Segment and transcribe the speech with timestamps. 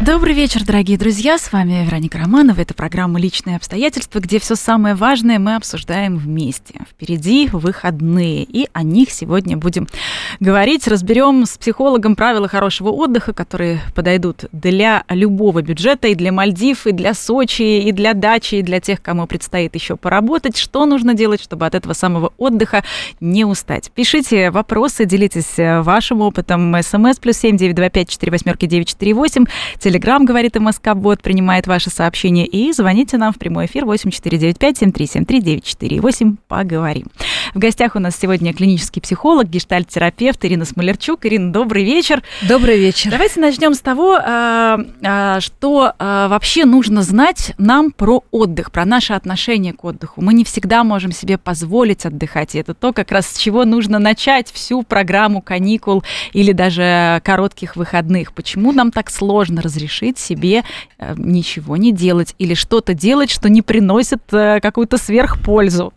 [0.00, 1.36] Добрый вечер, дорогие друзья.
[1.36, 2.58] С вами Вероника Романова.
[2.58, 6.80] Это программа «Личные обстоятельства», где все самое важное мы обсуждаем вместе.
[6.90, 9.86] Впереди выходные, и о них сегодня будем
[10.40, 10.88] говорить.
[10.88, 16.92] Разберем с психологом правила хорошего отдыха, которые подойдут для любого бюджета, и для Мальдив, и
[16.92, 20.56] для Сочи, и для дачи, и для тех, кому предстоит еще поработать.
[20.56, 22.84] Что нужно делать, чтобы от этого самого отдыха
[23.20, 23.90] не устать?
[23.94, 26.74] Пишите вопросы, делитесь вашим опытом.
[26.82, 29.44] СМС плюс семь девять два пять четыре восьмерки девять четыре восемь.
[29.90, 32.46] Телеграм, говорит МСК Бот, принимает ваши сообщения.
[32.46, 36.36] И звоните нам в прямой эфир 8495-7373-948.
[36.46, 37.08] Поговорим.
[37.54, 41.26] В гостях у нас сегодня клинический психолог, гештальт-терапевт Ирина Смолерчук.
[41.26, 42.22] Ирина, добрый вечер.
[42.42, 43.10] Добрый вечер.
[43.10, 48.84] Давайте начнем с того, а, а, что а, вообще нужно знать нам про отдых, про
[48.84, 50.22] наше отношение к отдыху.
[50.22, 52.54] Мы не всегда можем себе позволить отдыхать.
[52.54, 57.74] И это то, как раз с чего нужно начать всю программу каникул или даже коротких
[57.74, 58.34] выходных.
[58.34, 60.62] Почему нам так сложно разрешить разрешить себе
[60.98, 65.92] э, ничего не делать или что-то делать, что не приносит э, какую-то сверхпользу.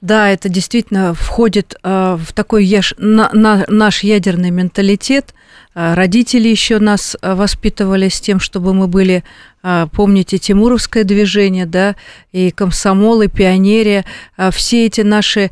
[0.00, 5.34] Да, это действительно входит э, в такой яш, на, на, наш ядерный менталитет.
[5.74, 9.24] Родители еще нас воспитывали с тем, чтобы мы были,
[9.90, 11.96] помните, Тимуровское движение, да,
[12.30, 14.04] и комсомол, и пионерия,
[14.52, 15.50] все эти наши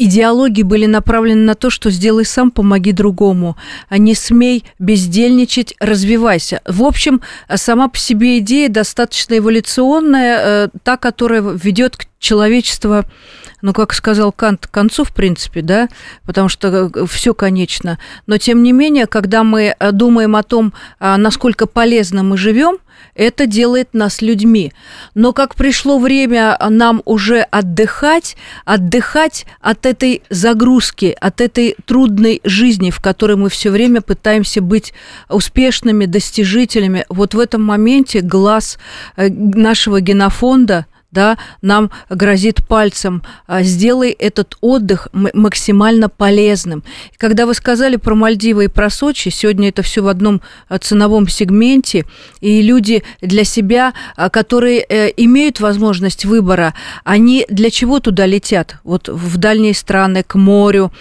[0.00, 3.56] идеологии были направлены на то, что сделай сам, помоги другому,
[3.88, 6.62] а не смей бездельничать, развивайся.
[6.66, 7.20] В общем,
[7.54, 13.04] сама по себе идея достаточно эволюционная, э, та, которая ведет к человечеству
[13.62, 15.88] ну, как сказал Кант, к концу, в принципе, да,
[16.24, 17.98] потому что э, все конечно.
[18.26, 22.78] Но, тем не менее, когда мы э, думаем о том, а, насколько полезно мы живем,
[23.14, 24.72] это делает нас людьми.
[25.14, 32.90] Но как пришло время нам уже отдыхать, отдыхать от этой загрузки, от этой трудной жизни,
[32.90, 34.92] в которой мы все время пытаемся быть
[35.28, 38.78] успешными, достижителями, вот в этом моменте глаз
[39.16, 46.84] э, нашего генофонда– да, нам грозит пальцем, а, сделай этот отдых максимально полезным.
[47.16, 51.28] Когда вы сказали про Мальдивы и про Сочи, сегодня это все в одном а, ценовом
[51.28, 52.04] сегменте,
[52.40, 58.76] и люди для себя, а, которые э, имеют возможность выбора, они для чего туда летят?
[58.84, 60.92] Вот в дальние страны, к морю,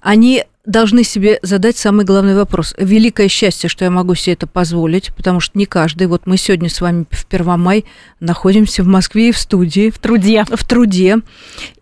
[0.00, 2.74] они должны себе задать самый главный вопрос.
[2.76, 6.08] Великое счастье, что я могу себе это позволить, потому что не каждый.
[6.08, 7.84] Вот мы сегодня с вами в Первомай
[8.20, 9.90] находимся в Москве и в студии.
[9.90, 10.44] В труде.
[10.50, 11.18] В труде.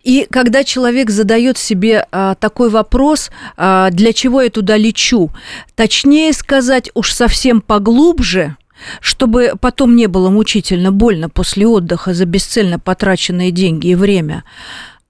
[0.02, 5.30] И когда человек задает себе а, такой вопрос, а, для чего я туда лечу,
[5.74, 8.56] точнее сказать уж совсем поглубже,
[9.00, 14.44] чтобы потом не было мучительно больно после отдыха за бесцельно потраченные деньги и время–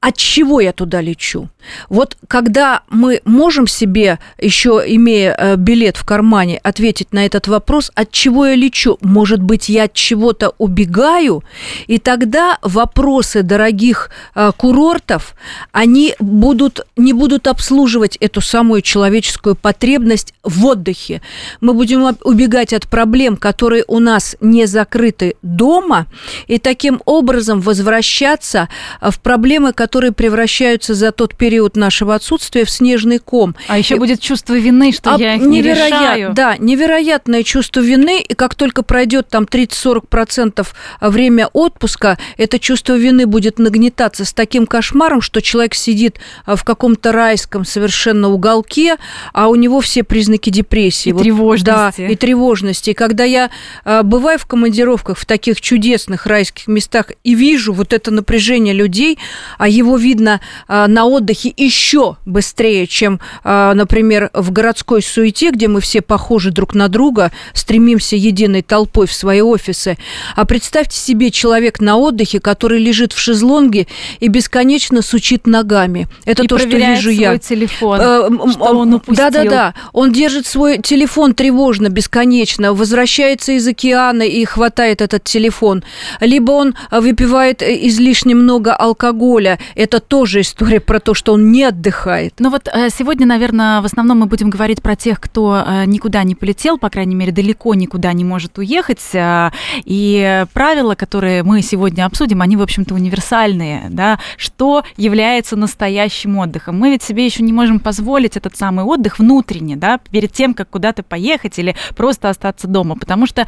[0.05, 1.49] от чего я туда лечу?
[1.89, 7.91] Вот когда мы можем себе, еще имея э, билет в кармане, ответить на этот вопрос,
[7.95, 8.99] от чего я лечу?
[9.01, 11.43] Может быть, я от чего-то убегаю?
[11.87, 15.35] И тогда вопросы дорогих э, курортов,
[15.73, 21.23] они будут, не будут обслуживать эту самую человеческую потребность в отдыхе.
[21.63, 26.07] Мы будем убегать от проблем, которые у нас не закрыты дома,
[26.47, 28.69] и таким образом возвращаться
[29.01, 33.55] э, в проблемы, которые которые превращаются за тот период нашего отсутствия в снежный ком.
[33.69, 36.35] А еще будет чувство вины, что а я их не решаю.
[36.35, 40.67] Да, невероятное чувство вины, и как только пройдет там 30-40%
[41.01, 46.65] время отпуска, это чувство вины будет нагнетаться с таким кошмаром, что человек сидит а, в
[46.65, 48.97] каком-то райском совершенно уголке,
[49.33, 51.11] а у него все признаки депрессии.
[51.11, 52.01] И вот, тревожности.
[52.01, 52.91] Да, и тревожности.
[52.91, 53.49] И когда я
[53.85, 59.21] а, бываю в командировках в таких чудесных райских местах и вижу вот это напряжение людей,
[59.57, 65.69] а его видно а, на отдыхе еще быстрее, чем, а, например, в городской суете, где
[65.69, 69.99] мы все похожи друг на друга, стремимся единой толпой в свои офисы.
[70.37, 73.87] А представьте себе человек на отдыхе, который лежит в шезлонге
[74.21, 76.09] и бесконечно сучит ногами.
[76.25, 77.39] Это и то, что вижу свой я.
[77.39, 79.31] телефон, э, что он упустил.
[79.31, 79.75] Да-да-да.
[79.93, 85.83] Он держит свой телефон тревожно, бесконечно, возвращается из океана и хватает этот телефон.
[86.21, 92.35] Либо он выпивает излишне много алкоголя это тоже история про то, что он не отдыхает.
[92.39, 96.23] Ну вот э, сегодня, наверное, в основном мы будем говорить про тех, кто э, никуда
[96.25, 99.03] не полетел, по крайней мере, далеко никуда не может уехать.
[99.15, 99.51] Э,
[99.85, 103.89] и правила, которые мы сегодня обсудим, они, в общем-то, универсальные.
[103.91, 104.19] Да?
[104.37, 106.79] Что является настоящим отдыхом?
[106.79, 110.71] Мы ведь себе еще не можем позволить этот самый отдых внутренне, да, перед тем, как
[110.71, 113.47] куда-то поехать или просто остаться дома, потому что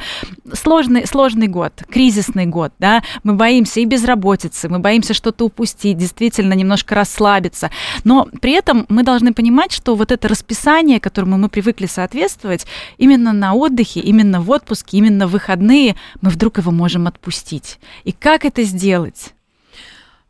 [0.53, 6.53] сложный, сложный год, кризисный год, да, мы боимся и безработицы, мы боимся что-то упустить, действительно
[6.53, 7.69] немножко расслабиться,
[8.03, 12.65] но при этом мы должны понимать, что вот это расписание, которому мы привыкли соответствовать,
[12.97, 17.79] именно на отдыхе, именно в отпуске, именно в выходные, мы вдруг его можем отпустить.
[18.03, 19.33] И как это сделать?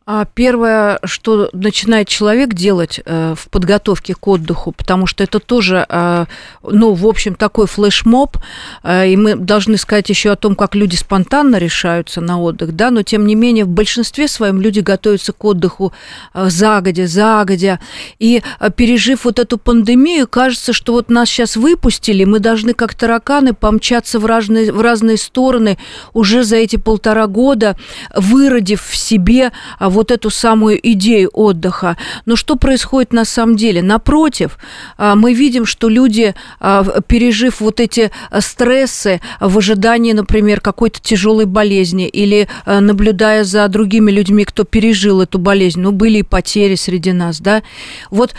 [0.09, 5.85] А первое, что начинает человек делать э, в подготовке к отдыху, потому что это тоже,
[5.89, 6.25] э,
[6.63, 8.37] ну, в общем, такой флешмоб,
[8.83, 12.89] э, и мы должны сказать еще о том, как люди спонтанно решаются на отдых, да,
[12.89, 15.91] но тем не менее в большинстве своем люди готовятся к отдыху
[16.33, 17.81] загодя, загодя,
[18.17, 18.41] и
[18.77, 24.19] пережив вот эту пандемию, кажется, что вот нас сейчас выпустили, мы должны как тараканы помчаться
[24.19, 25.77] в разные, в разные стороны.
[26.13, 27.75] Уже за эти полтора года,
[28.15, 29.51] выродив в себе
[29.81, 31.97] э, вот эту самую идею отдыха.
[32.25, 33.81] Но что происходит на самом деле?
[33.81, 34.59] Напротив,
[34.95, 41.01] а, мы видим, что люди, а, пережив вот эти а, стрессы в ожидании, например, какой-то
[41.01, 46.75] тяжелой болезни или наблюдая за другими людьми, кто пережил эту болезнь, ну, были и потери
[46.75, 47.63] среди нас, да,
[48.11, 48.35] вот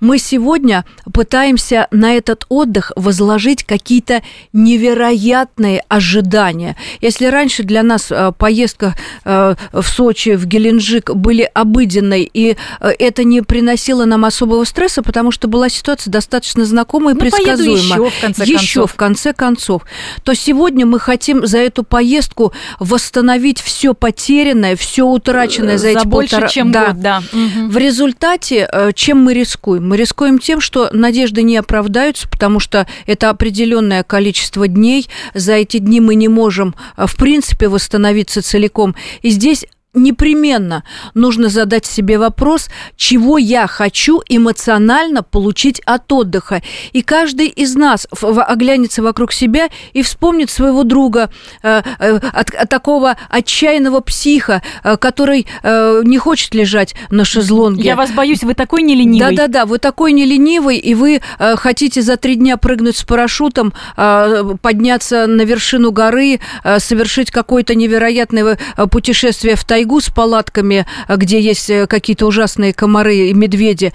[0.00, 4.22] мы сегодня пытаемся на этот отдых возложить какие-то
[4.52, 6.76] невероятные ожидания.
[7.00, 13.24] Если раньше для нас поездка в Сочи, в Геленджик, Таджик были обыденной, и э, это
[13.24, 17.76] не приносило нам особого стресса, потому что была ситуация достаточно знакомая и ну, предсказуемая.
[17.76, 18.92] Еще в конце еще концов.
[18.92, 19.82] в конце концов.
[20.22, 26.06] То сегодня мы хотим за эту поездку восстановить все потерянное, все утраченное за, за эти
[26.06, 26.48] больше, полтора...
[26.48, 26.86] чем да.
[26.88, 27.22] год, да.
[27.32, 29.88] В результате э, чем мы рискуем?
[29.88, 35.08] Мы рискуем тем, что надежды не оправдаются, потому что это определенное количество дней.
[35.34, 38.94] За эти дни мы не можем, э, в принципе, восстановиться целиком.
[39.22, 46.62] И здесь непременно нужно задать себе вопрос, чего я хочу эмоционально получить от отдыха.
[46.92, 51.30] И каждый из нас оглянется вокруг себя и вспомнит своего друга,
[51.62, 57.84] э, э, от, от такого отчаянного психа, э, который не хочет лежать на шезлонге.
[57.84, 59.36] Я вас боюсь, вы такой не ленивый.
[59.36, 61.20] Да-да-да, вы такой не ленивый, и вы
[61.56, 66.40] хотите за три дня прыгнуть с парашютом, подняться на вершину горы,
[66.78, 68.58] совершить какое-то невероятное
[68.90, 73.92] путешествие в тайгу, тайгу с палатками, э, где есть э, какие-то ужасные комары и медведи.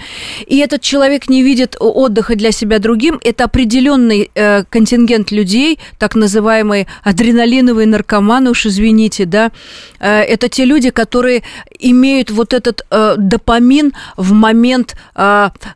[0.47, 3.19] И этот человек не видит отдыха для себя другим.
[3.23, 9.51] Это определенный э, контингент людей, так называемые адреналиновые наркоманы, уж извините, да.
[9.99, 11.41] Это те люди, которые
[11.79, 12.85] имеют вот этот
[13.17, 14.95] допамин в момент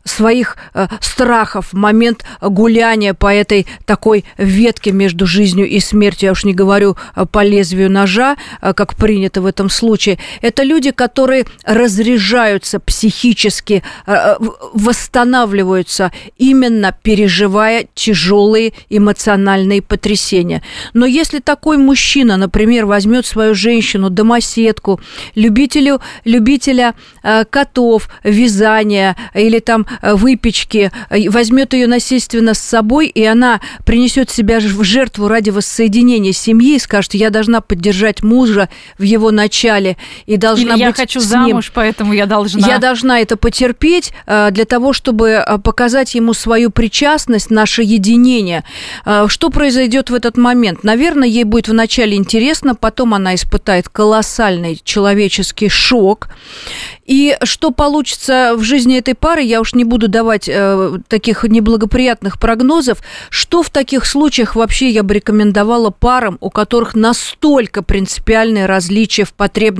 [0.04, 0.56] своих
[1.00, 6.26] страхов, в момент гуляния по этой такой ветке между жизнью и смертью.
[6.26, 6.96] Я уж не говорю
[7.32, 14.12] по лезвию ножа, как принято в этом случае случае, это люди, которые разряжаются психически, э,
[14.12, 14.36] э,
[14.74, 20.62] восстанавливаются, именно переживая тяжелые эмоциональные потрясения.
[20.92, 25.00] Но если такой мужчина, например, возьмет свою женщину, домоседку,
[25.34, 30.90] любителю, любителя э, котов, вязания или там выпечки,
[31.28, 36.78] возьмет ее насильственно с собой, и она принесет себя в жертву ради воссоединения семьи и
[36.78, 38.68] скажет, я должна поддержать мужа
[38.98, 39.93] в его начале,
[40.26, 42.66] и должна Или быть я хочу с замуж, поэтому я должна...
[42.66, 48.64] Я должна это потерпеть э, для того, чтобы э, показать ему свою причастность, наше единение.
[49.04, 50.84] Э, что произойдет в этот момент?
[50.84, 56.28] Наверное, ей будет вначале интересно, потом она испытает колоссальный человеческий шок.
[57.04, 62.38] И что получится в жизни этой пары, я уж не буду давать э, таких неблагоприятных
[62.38, 62.98] прогнозов.
[63.28, 69.34] Что в таких случаях вообще я бы рекомендовала парам, у которых настолько принципиальные различия в
[69.34, 69.73] потребностях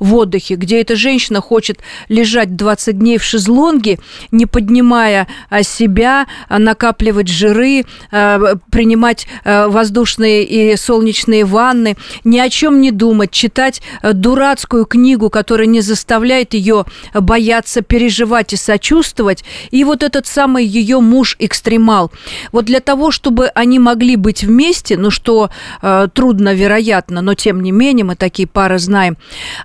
[0.00, 3.98] в отдыхе, где эта женщина хочет лежать 20 дней в шезлонге,
[4.30, 12.48] не поднимая а, себя, а, накапливать жиры, э, принимать воздушные и солнечные ванны, ни о
[12.48, 16.84] чем не думать, читать дурацкую книгу, которая не заставляет ее
[17.14, 19.44] бояться, переживать и сочувствовать.
[19.70, 22.10] И вот этот самый ее муж-экстремал.
[22.52, 25.50] Вот для того, чтобы они могли быть вместе, ну что
[25.82, 29.16] э, трудно, вероятно, но тем не менее мы такие пары знаем,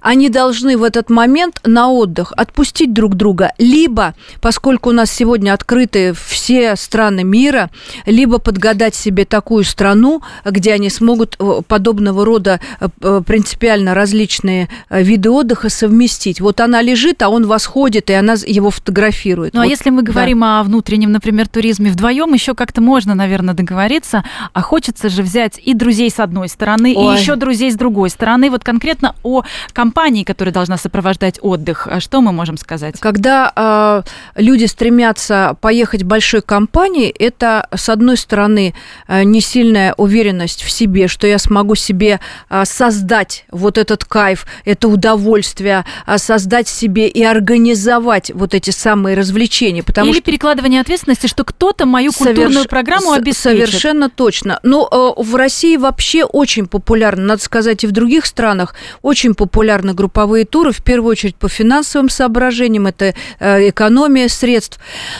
[0.01, 5.53] они должны в этот момент на отдых отпустить друг друга, либо, поскольку у нас сегодня
[5.53, 7.69] открыты все страны мира,
[8.05, 14.69] либо подгадать себе такую страну, где они смогут э, подобного рода э, э, принципиально различные
[14.89, 16.41] виды отдыха совместить.
[16.41, 19.53] Вот она лежит, а он восходит, и она его фотографирует.
[19.53, 20.59] Ну, а вот, а если мы говорим да.
[20.59, 24.23] о внутреннем, например, туризме вдвоем, еще как-то можно, наверное, договориться,
[24.53, 27.15] а хочется же взять и друзей с одной стороны, Ой.
[27.15, 28.49] и еще друзей с другой стороны.
[28.49, 29.43] Вот конкретно о
[29.73, 32.99] компании, которая должна сопровождать отдых, что мы можем сказать?
[32.99, 38.73] Когда э, люди стремятся поехать большой компанией, это, с одной стороны,
[39.07, 44.45] э, не сильная уверенность в себе, что я смогу себе э, создать вот этот кайф,
[44.65, 49.83] это удовольствие, э, создать себе и организовать вот эти самые развлечения.
[49.83, 50.23] Потому Или что...
[50.23, 52.69] перекладывание ответственности, что кто-то мою культурную Соверш...
[52.69, 53.67] программу обеспечит.
[53.67, 54.59] Совершенно точно.
[54.63, 54.87] Но
[55.17, 60.45] э, в России вообще очень популярно, надо сказать, и в других странах очень популярны групповые
[60.45, 64.79] туры, в первую очередь по финансовым соображениям, это э, экономия средств.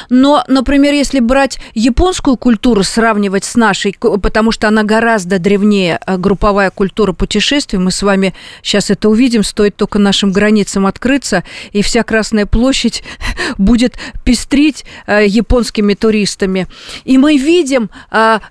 [0.10, 6.18] Но, например, если брать японскую культуру, сравнивать с нашей, потому что она гораздо древнее, э,
[6.18, 11.82] групповая культура путешествий, мы с вами сейчас это увидим, стоит только нашим границам открыться, и
[11.82, 13.04] вся Красная площадь
[13.58, 16.68] будет пестрить э, японскими туристами.
[17.06, 17.90] И мы видим,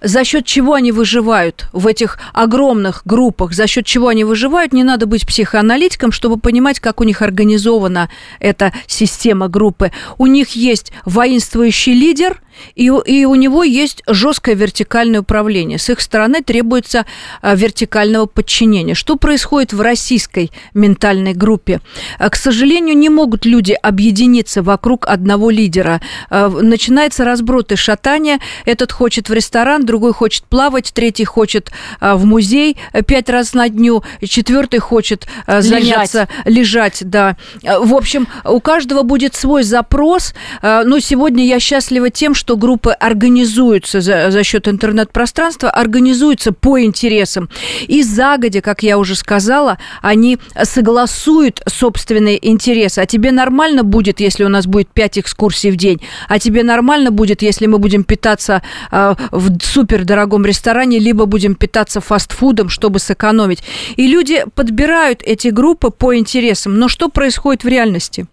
[0.03, 4.85] за счет чего они выживают в этих огромных группах, за счет чего они выживают, не
[4.85, 8.11] надо быть психоаналитиком, чтобы понимать, как у них организована
[8.41, 9.91] эта система группы.
[10.19, 12.43] У них есть воинствующий лидер,
[12.75, 15.79] и, и у него есть жесткое вертикальное управление.
[15.79, 17.07] С их стороны требуется
[17.43, 18.95] а, вертикального подчинения.
[18.95, 21.81] Что происходит в российской ментальной группе?
[22.19, 26.01] А, к сожалению, не могут люди объединиться вокруг одного лидера.
[26.31, 28.39] А, начинается разброд и шатание.
[28.65, 31.71] Этот хочет в ресторан, другой хочет плавать, третий хочет
[32.01, 37.01] в музей пять раз на дню, четвертый хочет заняться лежать.
[37.03, 37.37] лежать да.
[37.63, 40.35] В общем, у каждого будет свой запрос.
[40.63, 46.81] Но сегодня я счастлива тем, что что группы организуются за, за счет интернет-пространства, организуются по
[46.81, 47.49] интересам.
[47.89, 53.01] И загодя, как я уже сказала, они согласуют собственные интересы.
[53.01, 56.01] А тебе нормально будет, если у нас будет 5 экскурсий в день?
[56.29, 58.63] А тебе нормально будет, если мы будем питаться
[58.93, 63.65] э, в супердорогом ресторане, либо будем питаться фастфудом, чтобы сэкономить?
[63.97, 66.79] И люди подбирают эти группы по интересам.
[66.79, 68.27] Но что происходит в реальности?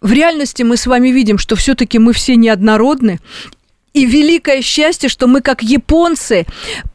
[0.00, 3.20] В реальности мы с вами видим, что все-таки мы все неоднородны.
[3.94, 6.46] И великое счастье, что мы как японцы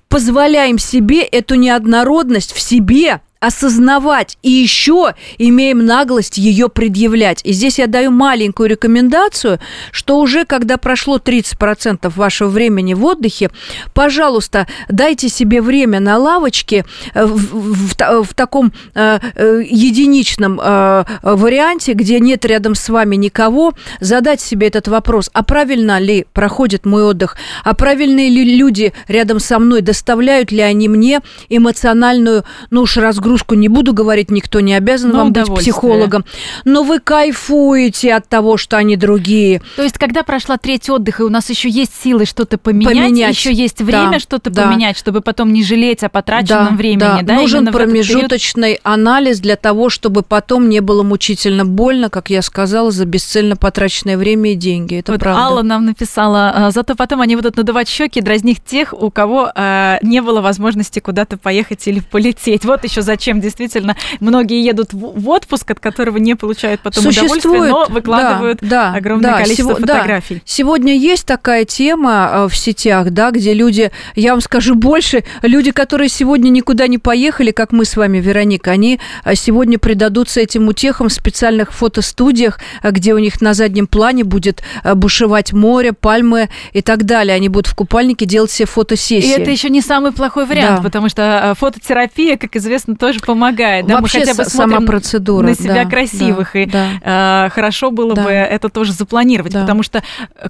[0.08, 7.42] позволяем себе эту неоднородность в себе осознавать и еще имеем наглость ее предъявлять.
[7.44, 9.60] И здесь я даю маленькую рекомендацию,
[9.92, 13.50] что уже когда прошло 30% вашего времени в отдыхе,
[13.94, 21.04] пожалуйста, дайте себе время на лавочке э, в, в, в таком э, э, единичном э,
[21.22, 26.86] варианте, где нет рядом с вами никого, задать себе этот вопрос, а правильно ли проходит
[26.86, 27.36] мой отдых,
[27.66, 31.20] а правильные ли люди рядом со мной, доставляют ли они мне
[31.50, 36.24] эмоциональную, ну уж разгрузку нагрузку не буду говорить, никто не обязан но вам быть психологом.
[36.66, 39.62] Но вы кайфуете от того, что они другие.
[39.76, 43.36] То есть, когда прошла треть отдыха, и у нас еще есть силы что-то поменять, поменять.
[43.36, 44.68] еще есть время да, что-то да.
[44.68, 47.00] поменять, чтобы потом не жалеть о потраченном да, времени.
[47.00, 47.20] Да.
[47.24, 52.92] Да, Нужен промежуточный анализ для того, чтобы потом не было мучительно больно, как я сказала,
[52.92, 55.00] за бесцельно потраченное время и деньги.
[55.00, 55.42] Это вот правда.
[55.42, 59.98] Алла нам написала, «А, зато потом они будут надувать щеки, дразнить тех, у кого э,
[60.02, 62.66] не было возможности куда-то поехать или полететь.
[62.66, 67.64] Вот еще зачем зачем действительно многие едут в отпуск, от которого не получают потом удовольствие,
[67.64, 70.36] но выкладывают да, да, огромное да, количество сего, фотографий.
[70.36, 70.42] Да.
[70.44, 75.72] Сегодня есть такая тема э, в сетях, да, где люди, я вам скажу больше, люди,
[75.72, 80.68] которые сегодня никуда не поехали, как мы с вами, Вероника, они э, сегодня предадутся этим
[80.68, 84.64] утехам в специальных фотостудиях, э, где у них на заднем плане будет
[84.96, 87.36] бушевать море, пальмы и так далее.
[87.36, 89.30] Они будут в купальнике делать себе фотосессии.
[89.30, 90.84] И это еще не самый плохой вариант, да.
[90.84, 93.86] потому что фототерапия, как известно, тоже помогает.
[93.86, 94.00] Да?
[94.00, 95.46] Вообще Мы хотя бы сама процедура.
[95.46, 96.54] На себя да, красивых.
[96.54, 97.46] Да, и да.
[97.48, 98.24] Э, хорошо было да.
[98.24, 99.60] бы это тоже запланировать, да.
[99.60, 100.02] потому что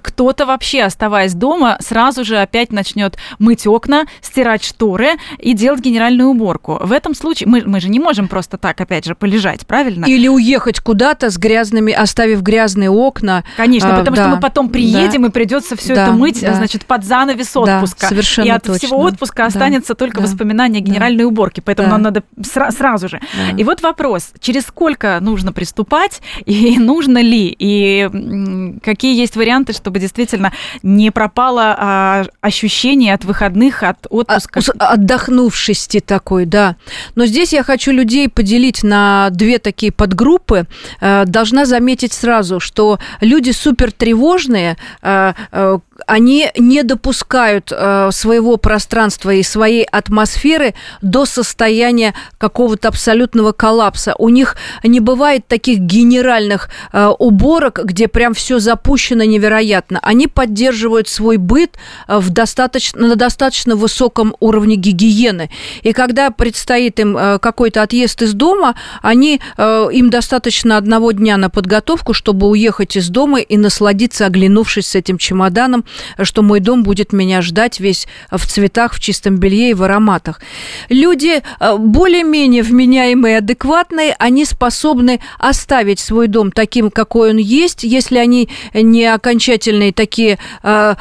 [0.02, 6.28] кто-то вообще, оставаясь дома, сразу же опять начнет мыть окна, стирать шторы и делать генеральную
[6.28, 6.78] уборку.
[6.80, 10.04] В этом случае мы, мы же не можем просто так, опять же, полежать, правильно?
[10.04, 13.42] Или уехать куда-то с грязными, оставив грязные окна.
[13.56, 14.22] Конечно, а, потому да.
[14.22, 15.28] что мы потом приедем да.
[15.28, 16.04] и придется все да.
[16.04, 16.54] это мыть, да.
[16.54, 18.02] значит, под занавес отпуска.
[18.02, 18.78] Да, совершенно и от точно.
[18.78, 19.46] всего отпуска да.
[19.46, 20.26] останется только да.
[20.26, 21.26] воспоминание о генеральной да.
[21.26, 21.60] уборке.
[21.60, 21.92] Поэтому да.
[21.94, 23.20] нам надо сра- сразу же.
[23.20, 23.56] Да.
[23.56, 29.98] И вот вопрос, через сколько нужно приступать, и нужно ли, и какие есть варианты, чтобы
[29.98, 34.60] действительно не пропало а, ощущение от выходных, от отпуска?
[34.78, 36.76] А, отдохнувшести такой, да.
[37.14, 40.66] Но здесь я хочу людей поделить на две такие подгруппы.
[41.00, 48.56] Э, должна заметить сразу, что люди супер тревожные, э, э, они не допускают э, своего
[48.56, 54.14] пространства и своей атмосферы до состояния какого-то абсолютного коллапса.
[54.18, 60.00] У них не бывает таких генеральных э, уборок, где прям все запущено невероятно.
[60.02, 61.76] Они поддерживают свой быт
[62.08, 65.50] э, в достаточно, на достаточно высоком уровне гигиены.
[65.82, 71.36] И когда предстоит им э, какой-то отъезд из дома, они, э, им достаточно одного дня
[71.36, 75.83] на подготовку, чтобы уехать из дома и насладиться, оглянувшись с этим чемоданом
[76.22, 80.40] что мой дом будет меня ждать весь в цветах, в чистом белье и в ароматах.
[80.88, 88.18] Люди э, более-менее вменяемые, адекватные, они способны оставить свой дом таким, какой он есть, если
[88.18, 90.94] они не окончательные такие э,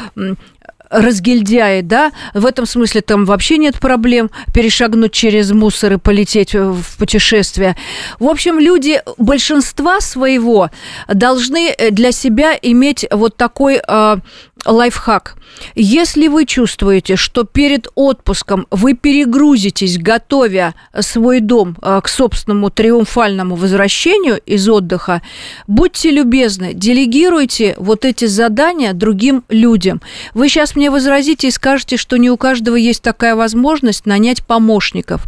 [0.93, 6.97] разгильдяи, да, в этом смысле там вообще нет проблем перешагнуть через мусор и полететь в
[6.97, 7.75] путешествие.
[8.19, 10.69] В общем, люди большинства своего
[11.11, 14.17] должны для себя иметь вот такой э,
[14.65, 15.35] лайфхак.
[15.75, 23.55] Если вы чувствуете, что перед отпуском вы перегрузитесь, готовя свой дом э, к собственному триумфальному
[23.55, 25.21] возвращению из отдыха,
[25.67, 30.01] будьте любезны, делегируйте вот эти задания другим людям.
[30.33, 35.27] Вы сейчас мне возразите и скажете, что не у каждого есть такая возможность нанять помощников.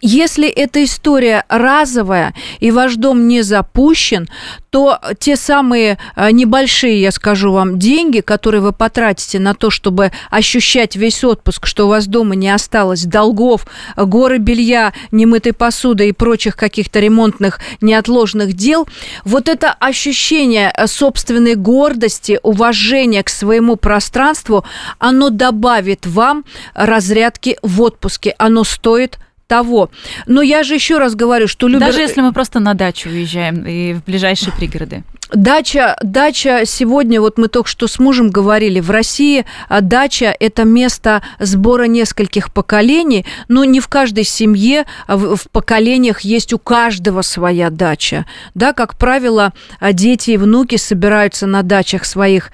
[0.00, 4.28] Если эта история разовая и ваш дом не запущен,
[4.70, 10.12] то те самые э, небольшие, я скажу вам, деньги, которые вы потратите на то, чтобы
[10.30, 13.66] ощущать весь отпуск, что у вас дома не осталось долгов,
[13.96, 18.88] горы белья, немытой посуды и прочих каких-то ремонтных неотложных дел,
[19.24, 24.64] вот это ощущение э, собственной гордости, уважения к своему пространству,
[24.98, 28.34] оно добавит вам разрядки в отпуске.
[28.38, 29.18] Оно стоит
[29.48, 29.90] того.
[30.26, 31.88] Но я же еще раз говорю, что любят...
[31.88, 35.02] Даже если мы просто на дачу уезжаем и в ближайшие пригороды.
[35.32, 40.64] Дача, дача сегодня, вот мы только что с мужем говорили, в России а, дача– это
[40.64, 46.58] место сбора нескольких поколений, но не в каждой семье а в, в поколениях есть у
[46.58, 48.24] каждого своя дача.
[48.54, 52.50] Да, как правило, а, дети и внуки собираются на дачах своих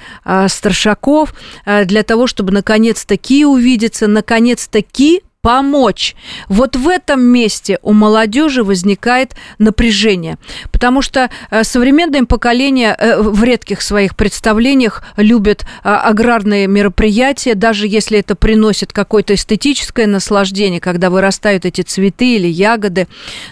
[0.48, 1.34] старшаков
[1.84, 6.16] для того, чтобы наконец-таки увидеться, наконец-таки помочь.
[6.48, 10.38] Вот в этом месте у молодежи возникает напряжение,
[10.72, 17.86] потому что э, современное поколение э, в редких своих представлениях любит а, аграрные мероприятия, даже
[17.86, 23.06] если это приносит какое-то эстетическое наслаждение, когда вырастают эти цветы или ягоды.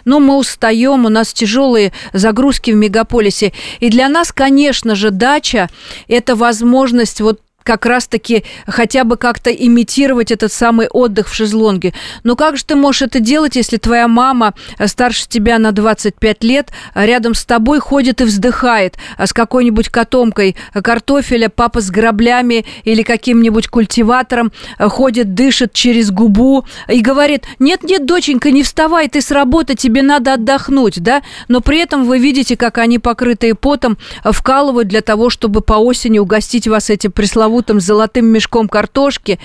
[0.06, 3.52] Но мы устаем, у нас тяжелые загрузки в мегаполисе.
[3.80, 5.68] И для нас, конечно же, дача–
[6.08, 11.94] это возможность вот как раз-таки хотя бы как-то имитировать этот самый отдых в шезлонге.
[12.24, 16.44] Но как же ты можешь это делать, если твоя мама э, старше тебя на 25
[16.44, 21.90] лет, а рядом с тобой ходит и вздыхает а с какой-нибудь котомкой картофеля, папа с
[21.90, 29.08] граблями или каким-нибудь культиватором э, ходит, дышит через губу и говорит, нет-нет, доченька, не вставай,
[29.08, 31.22] ты с работы, тебе надо отдохнуть, да?
[31.48, 35.74] Но при этом вы видите, как они, покрытые потом, э, вкалывают для того, чтобы по
[35.74, 39.38] осени угостить вас этим пресловутым пресловутым золотым мешком картошки.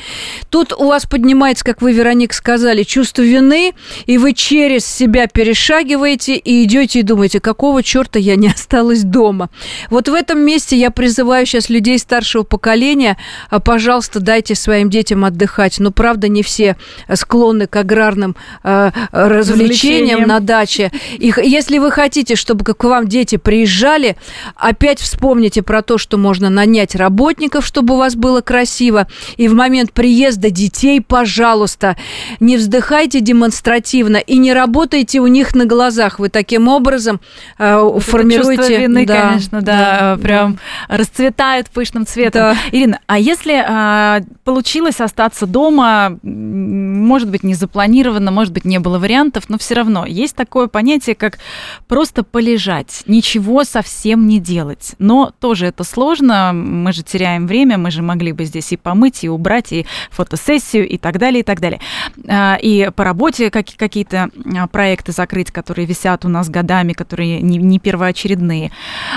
[0.50, 3.74] Тут у вас поднимается, как вы, Вероник, сказали, чувство вины,
[4.06, 9.50] и вы через себя перешагиваете и идете и думаете, какого черта я не осталась дома.
[9.89, 13.17] Вот в этом месте я призываю сейчас людей старшего поколения,
[13.50, 15.80] а, пожалуйста, дайте своим детям отдыхать.
[15.80, 16.78] Но, правда, не все
[17.13, 20.91] склонны к аграрным э, развлечениям на даче.
[21.17, 24.15] И если вы хотите, чтобы к вам дети приезжали,
[24.56, 29.08] опять вспомните про то, что можно нанять работников, чтобы у вас было красиво.
[29.36, 31.98] И в момент приезда детей, пожалуйста,
[32.40, 36.20] не вздыхайте демонстративно и не работайте у них на глазах.
[36.20, 37.20] Вы таким образом
[37.58, 38.58] э, формируете...
[38.58, 40.98] Чувство вины, да, конечно, да, да прям да.
[40.98, 42.42] расцветает пышным цветом.
[42.42, 42.58] Да.
[42.72, 49.00] Ирина, а если э, получилось остаться дома, может быть, не запланировано, может быть, не было
[49.00, 51.40] вариантов, но все равно есть такое понятие, как
[51.88, 54.96] просто полежать, ничего совсем не делать.
[55.00, 58.76] Но тоже это сложно, мы же теряем время, мы мы же могли бы здесь и
[58.76, 61.80] помыть, и убрать, и фотосессию, и так далее, и так далее.
[62.28, 67.80] А, и по работе какие-то а, проекты закрыть, которые висят у нас годами, которые не
[67.80, 68.73] первоочередные.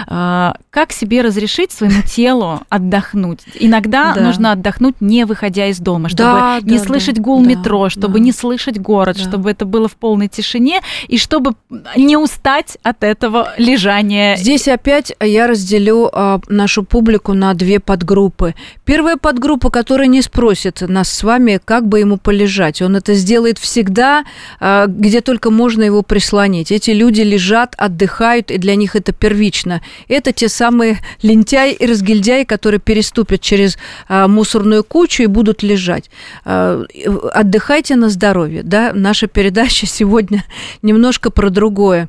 [0.07, 3.41] А, как себе разрешить своему телу отдохнуть?
[3.59, 4.21] Иногда да.
[4.21, 8.21] нужно отдохнуть, не выходя из дома, чтобы да, не да, слышать гул да, метро, чтобы
[8.21, 8.21] да.
[8.21, 9.25] не слышать город, да.
[9.25, 11.55] чтобы это было в полной тишине, и чтобы
[11.97, 14.37] не устать от этого лежания.
[14.37, 18.55] Здесь опять я разделю а, нашу публику на две подгруппы.
[18.85, 22.83] Первая подгруппа, которая не спросит нас с вами, как бы ему полежать.
[22.83, 24.25] Он это сделает всегда,
[24.59, 26.73] а, где только можно его прислонить.
[26.73, 29.81] Эти люди лежат, отдыхают, и для них это первично.
[30.09, 36.11] Это те самые лентяи и разгильдяи, которые переступят через а, мусорную кучу и будут лежать.
[36.45, 36.85] А,
[37.33, 38.63] отдыхайте на здоровье.
[38.63, 38.93] Да?
[38.95, 40.45] Наша передача сегодня
[40.83, 42.09] немножко про другое.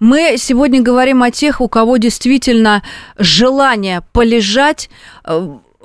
[0.00, 2.82] Мы сегодня говорим о тех, у кого действительно
[3.18, 4.90] желание полежать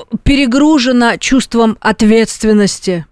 [0.09, 3.05] а, перегружено чувством ответственности.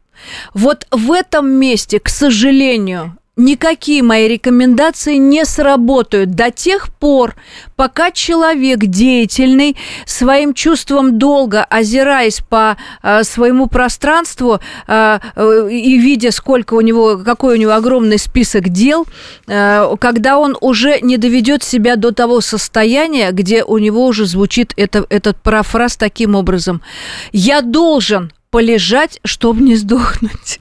[0.53, 7.35] Вот в этом месте, к сожалению, никакие мои рекомендации не сработают до тех пор,
[7.75, 9.75] пока человек деятельный
[10.05, 17.17] своим чувством долга, озираясь по э, своему пространству э, э, и видя, сколько у него,
[17.17, 19.05] какой у него огромный список дел,
[19.47, 24.73] э, когда он уже не доведет себя до того состояния, где у него уже звучит
[24.75, 26.81] это, этот парафраз таким образом:
[27.31, 30.59] "Я должен полежать, чтобы не сдохнуть".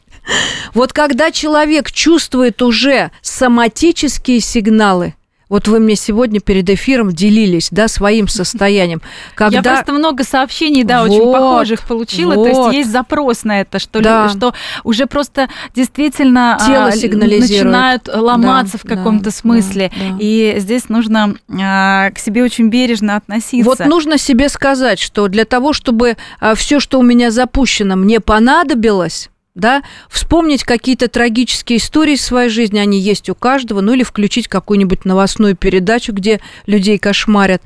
[0.74, 5.14] Вот когда человек чувствует уже соматические сигналы,
[5.48, 9.00] вот вы мне сегодня перед эфиром делились, да, своим состоянием.
[9.34, 9.58] Когда...
[9.58, 12.34] Я просто много сообщений, да, вот, очень похожих получила.
[12.34, 12.50] Вот.
[12.50, 14.28] То есть есть запрос на это, что, да.
[14.28, 17.64] что уже просто действительно Тело сигнализирует.
[17.64, 19.90] начинают ломаться да, в каком-то да, смысле.
[19.94, 20.16] Да, да.
[20.20, 23.68] И здесь нужно а, к себе очень бережно относиться.
[23.68, 28.20] Вот нужно себе сказать, что для того, чтобы а, все, что у меня запущено, мне
[28.20, 34.04] понадобилось да, вспомнить какие-то трагические истории в своей жизни, они есть у каждого, ну или
[34.04, 37.60] включить какую-нибудь новостную передачу, где людей кошмарят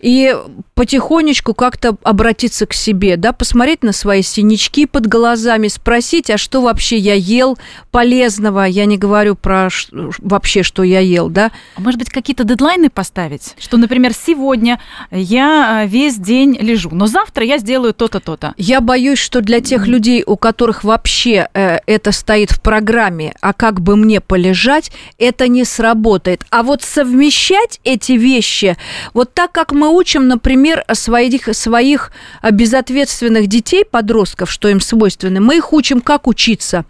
[0.00, 0.36] и
[0.74, 6.60] потихонечку как-то обратиться к себе, да, посмотреть на свои синячки под глазами, спросить, а что
[6.62, 7.58] вообще я ел
[7.90, 11.50] полезного, я не говорю про вообще, что я ел, да.
[11.74, 14.80] А может быть, какие-то дедлайны поставить, что, например, сегодня
[15.10, 18.54] я э, весь день лежу, но завтра я сделаю то-то, то-то.
[18.56, 23.52] Я боюсь, что для тех людей, у которых вообще э, это стоит в программе, а
[23.52, 26.44] как бы мне полежать, это не сработает.
[26.50, 28.76] А вот совмещать эти вещи,
[29.12, 32.12] вот так, как мы учим, например, своих, своих
[32.50, 36.84] безответственных детей, подростков, что им свойственно, мы их учим, как учиться.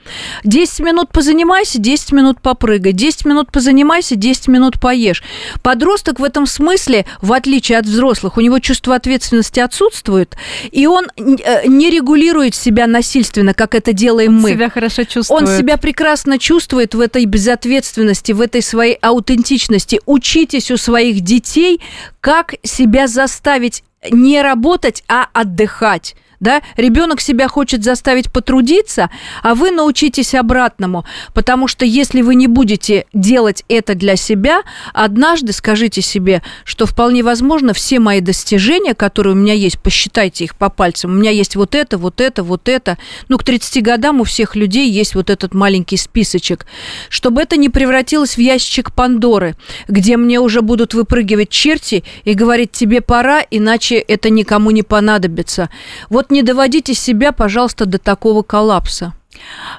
[0.45, 5.23] 10 минут позанимайся, 10 минут попрыгай, 10 минут позанимайся, 10 минут поешь.
[5.63, 10.37] Подросток в этом смысле, в отличие от взрослых, у него чувство ответственности отсутствует,
[10.71, 14.51] и он э, не регулирует себя насильственно, как это делаем мы.
[14.51, 15.43] Себя хорошо чувствует.
[15.43, 20.01] Он себя прекрасно чувствует в этой безответственности, в этой своей аутентичности.
[20.07, 21.81] Учитесь у своих детей,
[22.21, 29.11] как себя заставить не работать, а отдыхать да, ребенок себя хочет заставить потрудиться,
[29.43, 35.53] а вы научитесь обратному, потому что если вы не будете делать это для себя, однажды
[35.53, 40.69] скажите себе, что вполне возможно все мои достижения, которые у меня есть, посчитайте их по
[40.69, 42.99] пальцам, у меня есть вот это, вот это, вот это,
[43.29, 46.67] ну, к 30 годам у всех людей есть вот этот маленький списочек,
[47.09, 49.57] чтобы это не превратилось в ящичек Пандоры,
[49.89, 55.69] где мне уже будут выпрыгивать черти и говорить, тебе пора, иначе это никому не понадобится.
[56.11, 59.15] Вот не доводите себя, пожалуйста, до такого коллапса.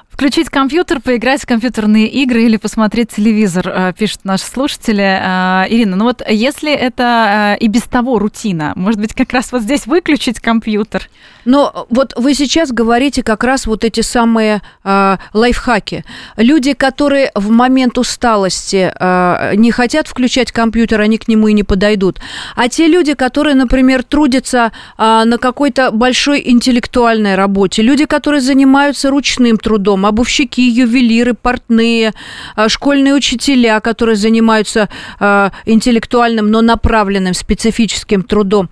[0.08, 5.02] Включить компьютер, поиграть в компьютерные игры или посмотреть телевизор, э, пишут наши слушатели.
[5.02, 9.50] Э, Ирина, ну вот если это э, и без того рутина, может быть, как раз
[9.50, 11.08] вот здесь выключить компьютер?
[11.44, 16.04] Но вот вы сейчас говорите как раз вот эти самые э, лайфхаки.
[16.36, 21.64] Люди, которые в момент усталости э, не хотят включать компьютер, они к нему и не
[21.64, 22.20] подойдут.
[22.56, 29.10] А те люди, которые, например, трудятся э, на какой-то большой интеллектуальной работе, люди, которые занимаются
[29.10, 32.12] ручным трудом, обувщики, ювелиры, портные,
[32.56, 38.70] а, школьные учителя, которые занимаются а, интеллектуальным, но направленным специфическим трудом.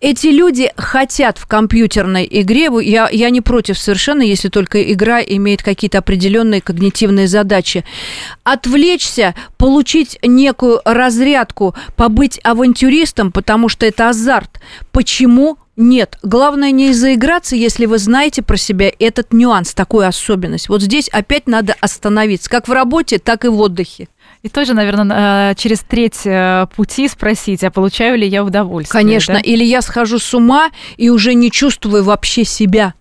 [0.00, 1.46] Эти люди хотят в
[2.08, 7.84] компьютерной игре, я, я не против совершенно, если только игра имеет какие-то определенные когнитивные задачи,
[8.44, 14.60] отвлечься, получить некую разрядку, побыть авантюристом, потому что это азарт.
[14.92, 20.68] Почему нет, главное не заиграться, если вы знаете про себя этот нюанс, такую особенность.
[20.68, 24.08] Вот здесь опять надо остановиться, как в работе, так и в отдыхе.
[24.42, 29.00] И тоже, наверное, э, через треть э, пути спросить, а получаю ли я удовольствие?
[29.00, 29.40] Конечно, да?
[29.40, 32.94] или я схожу с ума и уже не чувствую вообще себя.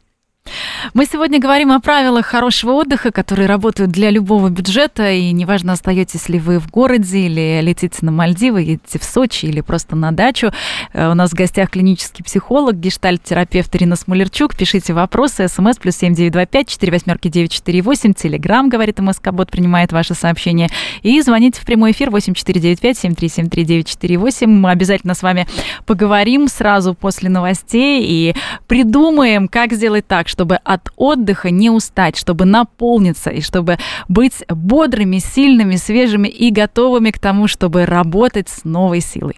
[0.93, 6.29] Мы сегодня говорим о правилах хорошего отдыха, которые работают для любого бюджета, и неважно, остаетесь
[6.29, 10.51] ли вы в городе или летите на Мальдивы, едете в Сочи или просто на дачу.
[10.93, 14.55] Э, у нас в гостях клинический психолог, гештальт-терапевт Ирина Смолерчук.
[14.55, 18.99] Пишите вопросы, смс плюс семь девять два пять четыре восьмерки девять четыре восемь, телеграмм, говорит
[18.99, 20.69] МСК Бот, принимает ваши сообщения,
[21.01, 24.17] и звоните в прямой эфир восемь четыре девять пять семь три семь три девять четыре
[24.17, 24.49] восемь.
[24.49, 25.47] Мы обязательно с вами
[25.85, 28.35] поговорим сразу после новостей и
[28.67, 35.17] придумаем, как сделать так, чтобы от отдыха не устать, чтобы наполниться и чтобы быть бодрыми,
[35.17, 39.37] сильными, свежими и готовыми к тому, чтобы работать с новой силой.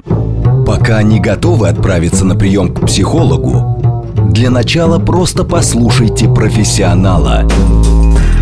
[0.68, 7.48] Пока не готовы отправиться на прием к психологу, для начала просто послушайте профессионала.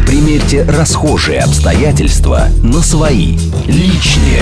[0.07, 4.41] Примерьте расхожие обстоятельства на свои, личные.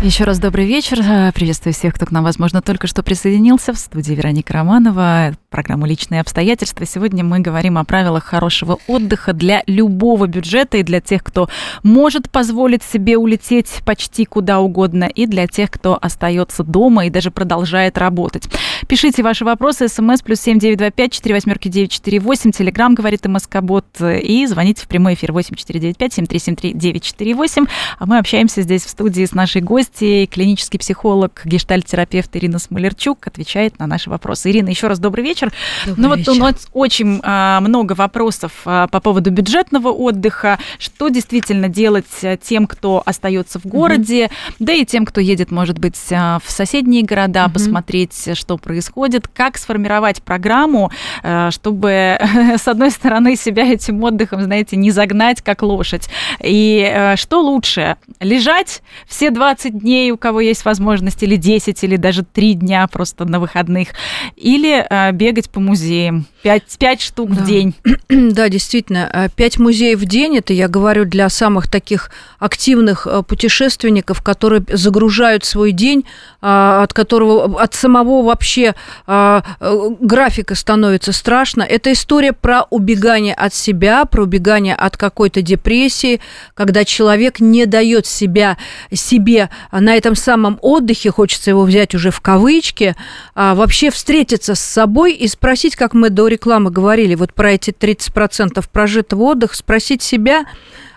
[0.00, 1.00] Еще раз добрый вечер.
[1.00, 3.72] Э, приветствую всех, кто к нам, возможно, только что присоединился.
[3.72, 6.86] В студии Вероника Романова, программа «Личные обстоятельства».
[6.86, 11.48] Сегодня мы говорим о правилах хорошего отдыха для любого бюджета и для тех, кто
[11.82, 17.32] может позволить себе улететь почти куда угодно, и для тех, кто остается дома и даже
[17.32, 18.44] продолжает работать.
[18.86, 19.88] Пишите ваши вопросы.
[19.88, 22.52] СМС плюс семь девять два пять четыре восьмерки девять четыре восемь.
[22.52, 23.86] Телеграмм говорит МСК Бот.
[24.00, 27.34] И звоните в прямой эфир восемь четыре девять пять семь три семь три девять четыре
[27.34, 27.64] восемь.
[27.98, 33.26] А мы общаемся здесь в студии с нашей гостью гости, клинический психолог, гештальт-терапевт Ирина Смолерчук
[33.26, 34.50] отвечает на наши вопросы.
[34.50, 35.52] Ирина, еще раз добрый вечер.
[35.86, 36.32] Добрый ну вечер.
[36.32, 42.06] вот у нас очень а, много вопросов а, по поводу бюджетного отдыха, что действительно делать
[42.22, 44.54] а, тем, кто остается в городе, угу.
[44.60, 47.54] да и тем, кто едет, может быть, а, в соседние города, угу.
[47.54, 50.90] посмотреть, что происходит, как сформировать программу,
[51.22, 52.18] а, чтобы,
[52.56, 56.08] с одной стороны, себя этим отдыхом, знаете, не загнать, как лошадь.
[56.42, 61.96] И а, что лучше, лежать все 20 дней, у кого есть возможность, или 10, или
[61.96, 63.88] даже 3 дня просто на выходных,
[64.36, 66.26] или э, бегать по музеям.
[66.42, 67.42] 5, 5 штук да.
[67.42, 67.74] в день.
[68.08, 73.22] Да, действительно, 5 э, музеев в день, это я говорю для самых таких активных э,
[73.22, 76.04] путешественников, которые загружают свой день,
[76.40, 76.46] э,
[76.82, 78.74] от которого, от самого вообще
[79.06, 81.62] графика становится страшно.
[81.62, 86.20] Это история про убегание от себя, про убегание от какой-то депрессии,
[86.54, 88.56] когда человек не дает себя,
[88.92, 92.96] себе на этом самом отдыхе, хочется его взять уже в кавычки,
[93.34, 97.70] а, вообще встретиться с собой и спросить, как мы до рекламы говорили, вот про эти
[97.70, 100.44] 30% прожитого отдыха, спросить себя,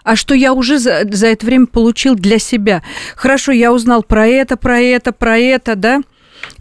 [0.03, 2.81] а что я уже за, за это время получил для себя.
[3.15, 6.01] Хорошо, я узнал про это, про это, про это, да,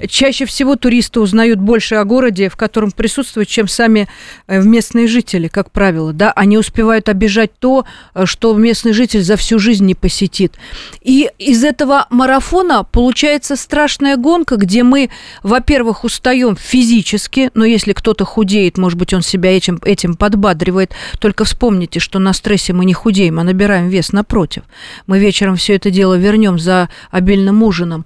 [0.09, 4.09] Чаще всего туристы узнают больше о городе, в котором присутствуют, чем сами
[4.47, 6.13] э, местные жители, как правило.
[6.13, 6.33] Да?
[6.33, 7.85] Они успевают обижать то,
[8.15, 10.55] э, что местный житель за всю жизнь не посетит.
[11.03, 15.11] И из этого марафона получается страшная гонка, где мы,
[15.43, 20.93] во-первых, устаем физически, но если кто-то худеет, может быть, он себя этим, этим подбадривает.
[21.19, 24.63] Только вспомните, что на стрессе мы не худеем, а набираем вес напротив.
[25.07, 28.05] Мы вечером все это дело вернем за обильным ужином.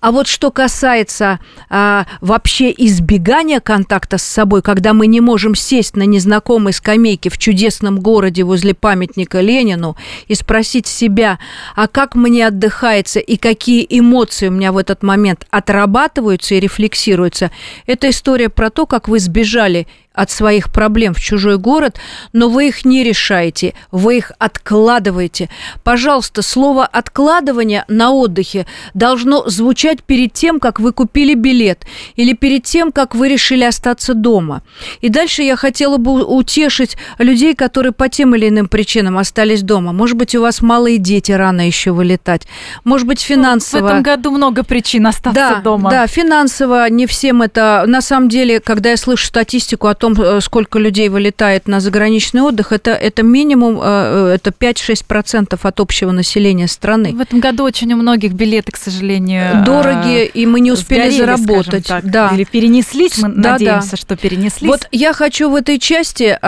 [0.00, 1.33] А вот что касается
[1.68, 7.38] а, вообще избегания контакта с собой, когда мы не можем сесть на незнакомой скамейке в
[7.38, 9.96] чудесном городе возле памятника Ленину
[10.28, 11.38] и спросить себя,
[11.76, 17.50] а как мне отдыхается и какие эмоции у меня в этот момент отрабатываются и рефлексируются,
[17.86, 21.96] это история про то, как вы сбежали от своих проблем в чужой город,
[22.32, 25.50] но вы их не решаете, вы их откладываете.
[25.82, 32.62] Пожалуйста, слово «откладывание» на отдыхе должно звучать перед тем, как вы купили билет или перед
[32.62, 34.62] тем, как вы решили остаться дома.
[35.00, 39.92] И дальше я хотела бы утешить людей, которые по тем или иным причинам остались дома.
[39.92, 42.42] Может быть, у вас малые дети, рано еще вылетать.
[42.84, 43.80] Может быть, финансово...
[43.80, 45.90] Ну, в этом году много причин остаться да, дома.
[45.90, 47.84] Да, финансово не всем это...
[47.86, 51.80] На самом деле, когда я слышу статистику о том, том, э, сколько людей вылетает на
[51.80, 57.14] заграничный отдых, это, это минимум, э, э, это 5-6% от общего населения страны.
[57.14, 61.18] В этом году очень у многих билеты, к сожалению, дорогие, и мы не успели сгорели,
[61.18, 61.86] заработать.
[61.86, 62.10] Так.
[62.10, 62.30] Да.
[62.34, 63.96] Или перенеслись, мы да, надеемся, да.
[63.96, 64.68] что перенеслись.
[64.68, 66.38] Вот я хочу в этой части,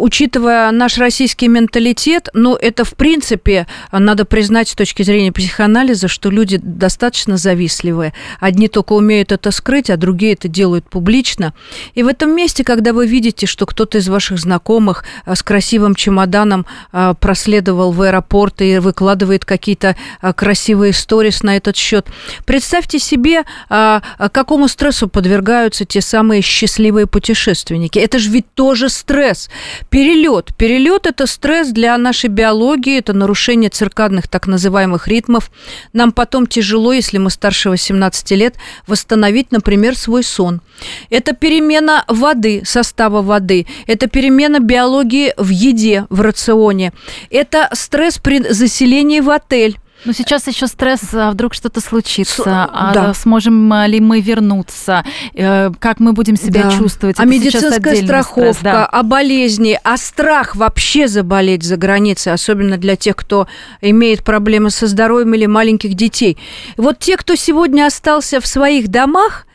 [0.00, 6.30] учитывая наш российский менталитет, ну, это в принципе, надо признать с точки зрения психоанализа, что
[6.30, 8.12] люди достаточно завистливые.
[8.40, 11.54] Одни только умеют это скрыть, а другие это делают публично.
[11.94, 15.94] И в этом месте, когда вы видите, что кто-то из ваших знакомых э, с красивым
[15.94, 22.06] чемоданом э, проследовал в аэропорт и выкладывает какие-то э, красивые сторис на этот счет,
[22.46, 27.98] представьте себе, какому стрессу подвергаются те самые счастливые путешественники.
[27.98, 29.50] Это же ведь тоже стресс.
[29.90, 30.56] Перелет.
[30.56, 35.50] Перелет это стресс для нашей биологии, это нарушение циркадных так называемых ритмов.
[35.92, 38.54] Нам потом тяжело, если мы старше 18 лет,
[38.86, 40.62] восстановить, например, свой сон.
[41.10, 43.66] Это перемена воды, состава воды.
[43.86, 46.92] Это перемена биологии в еде, в рационе.
[47.30, 49.78] Это стресс при заселении в отель.
[50.04, 53.14] Ну, сейчас еще стресс, а вдруг что-то случится, С, а да.
[53.14, 56.70] сможем ли мы вернуться, э, как мы будем себя да.
[56.72, 57.20] чувствовать.
[57.20, 58.86] А медицинская страховка, стресс, да.
[58.86, 63.46] а болезни, а страх вообще заболеть за границей, особенно для тех, кто
[63.80, 66.36] имеет проблемы со здоровьем или маленьких детей.
[66.76, 69.46] Вот те, кто сегодня остался в своих домах,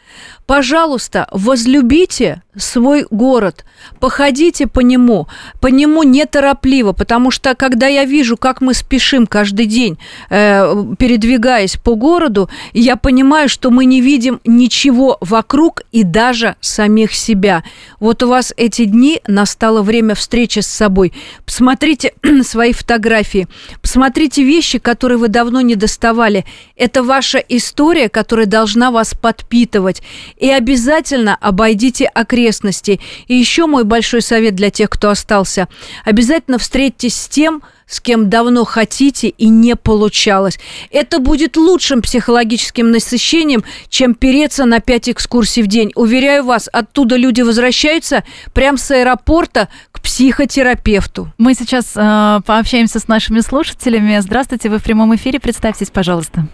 [0.47, 3.65] пожалуйста, возлюбите свой город,
[3.99, 5.27] походите по нему,
[5.61, 9.97] по нему неторопливо, потому что когда я вижу, как мы спешим каждый день,
[10.29, 17.13] э, передвигаясь по городу, я понимаю, что мы не видим ничего вокруг и даже самих
[17.13, 17.63] себя.
[17.99, 21.13] Вот у вас эти дни настало время встречи с собой.
[21.45, 23.47] Посмотрите свои фотографии,
[23.81, 26.45] посмотрите вещи, которые вы давно не доставали.
[26.75, 30.01] Это ваша история, которая должна вас подпитывать.
[30.37, 32.99] И обязательно обойдите окрестности.
[33.27, 35.67] И еще мой большой совет для тех, кто остался.
[36.05, 40.59] Обязательно встретьтесь с тем, с кем давно хотите и не получалось.
[40.91, 45.91] Это будет лучшим психологическим насыщением, чем переться на пять экскурсий в день.
[45.95, 48.23] Уверяю вас, оттуда люди возвращаются
[48.53, 51.31] прямо с аэропорта к психотерапевту.
[51.37, 54.19] Мы сейчас э, пообщаемся с нашими слушателями.
[54.19, 55.39] Здравствуйте, вы в прямом эфире.
[55.39, 56.47] Представьтесь, пожалуйста.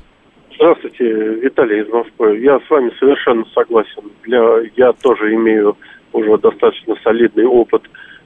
[0.56, 2.38] Здравствуйте, Виталий из Москвы.
[2.40, 4.04] Я с вами совершенно согласен.
[4.24, 4.40] Для,
[4.76, 5.76] я тоже имею
[6.12, 7.82] уже достаточно солидный опыт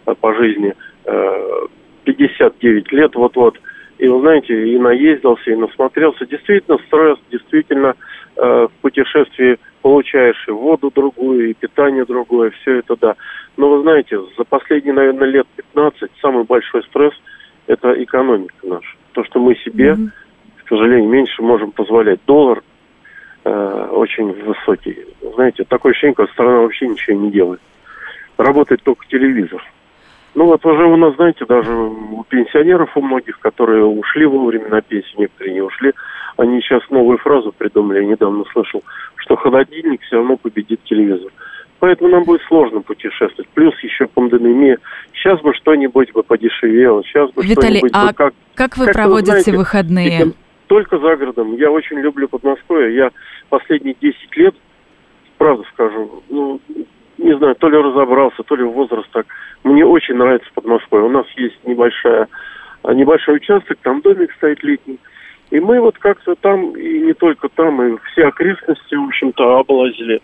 [0.05, 0.73] э, по жизни.
[2.03, 2.61] 59
[2.91, 3.57] э, лет вот-вот.
[3.97, 6.25] И вы знаете, и наездился, и насмотрелся.
[6.25, 7.95] Действительно стресс, действительно
[8.35, 13.15] э, в путешествии получаешь и воду другую, и питание другое, все это да.
[13.55, 17.13] Но вы знаете, за последние, наверное, лет 15 самый большой стресс–
[17.67, 18.95] это экономика наша.
[19.13, 20.26] То, что мы себе mm-hmm
[20.67, 22.19] к сожалению, меньше можем позволять.
[22.27, 22.61] Доллар
[23.45, 24.97] э, очень высокий.
[25.35, 27.61] Знаете, такое ощущение, как страна вообще ничего не делает.
[28.37, 29.63] Работает только телевизор.
[30.35, 34.81] Ну вот уже у нас, знаете, даже у пенсионеров у многих, которые ушли вовремя на
[34.81, 35.93] пенсию, некоторые не ушли,
[36.35, 38.83] они сейчас новую фразу придумали, я недавно слышал,
[39.15, 41.31] что холодильник все равно победит телевизор.
[41.79, 43.47] Поэтому нам будет сложно путешествовать.
[43.53, 44.79] Плюс еще пандемия.
[45.13, 47.03] Сейчас бы что-нибудь бы подешевело.
[47.03, 48.33] Сейчас бы Виталий, что-нибудь а бы как...
[48.55, 50.33] как вы как проводите вы знаете, выходные?
[50.67, 51.55] Только за городом.
[51.55, 52.95] Я очень люблю Подмосковье.
[52.95, 53.11] Я
[53.49, 54.55] последние 10 лет,
[55.37, 56.59] правда скажу, ну,
[57.17, 59.25] не знаю, то ли разобрался, то ли возраст так.
[59.63, 61.07] Мне очень нравится Подмосковье.
[61.07, 62.27] У нас есть небольшая,
[62.83, 64.99] небольшой участок, там домик стоит летний.
[65.49, 70.21] И мы вот как-то там, и не только там, и все окрестности, в общем-то, облазили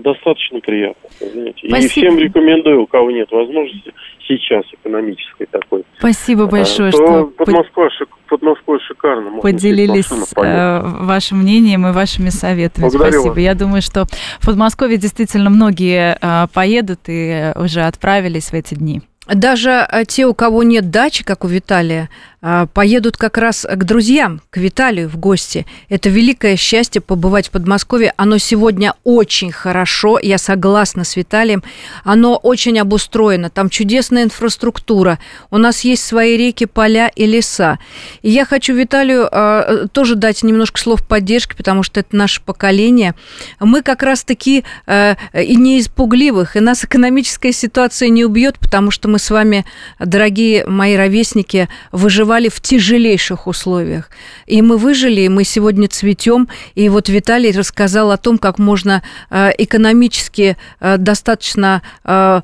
[0.00, 1.08] достаточно приятно.
[1.20, 1.66] Знаете.
[1.66, 3.92] И всем рекомендую, у кого нет возможности
[4.26, 5.84] сейчас экономической такой.
[5.98, 7.90] Спасибо большое, то что под Москвой,
[8.28, 9.30] под Москвой шикарно.
[9.30, 12.82] Можно поделились э, вашим мнением и вашими советами.
[12.82, 13.32] Благодарю Спасибо.
[13.32, 13.38] Вас.
[13.38, 14.06] Я думаю, что
[14.40, 19.02] в Подмосковье действительно многие э, поедут и уже отправились в эти дни.
[19.26, 22.33] Даже э, те, у кого нет дачи, как у Виталия, а,
[22.74, 25.64] поедут как раз к друзьям, к Виталию в гости.
[25.88, 28.12] Это великое счастье побывать в Подмосковье.
[28.18, 31.62] Оно сегодня очень хорошо, я согласна с Виталием.
[32.04, 35.18] Оно очень обустроено, там чудесная инфраструктура.
[35.50, 37.78] У нас есть свои реки, поля и леса.
[38.20, 43.14] И я хочу Виталию э, тоже дать немножко слов поддержки, потому что это наше поколение.
[43.58, 48.90] Мы как раз-таки э, и не из пугливых, и нас экономическая ситуация не убьет, потому
[48.90, 49.64] что мы с вами,
[49.98, 54.10] дорогие мои ровесники, выживаем выживали в тяжелейших условиях.
[54.46, 56.48] И мы выжили, и мы сегодня цветем.
[56.74, 62.40] И вот Виталий рассказал о том, как можно э, экономически э, достаточно э,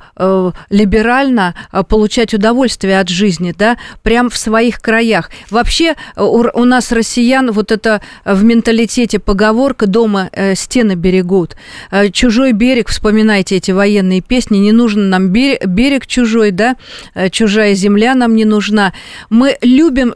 [0.70, 1.55] либерально
[1.88, 5.31] получать удовольствие от жизни, да, прямо в своих краях.
[5.50, 11.57] Вообще у нас россиян вот это в менталитете поговорка «дома стены берегут».
[12.12, 16.76] Чужой берег, вспоминайте эти военные песни, не нужен нам берег, берег чужой, да,
[17.31, 18.92] чужая земля нам не нужна.
[19.31, 19.57] Мы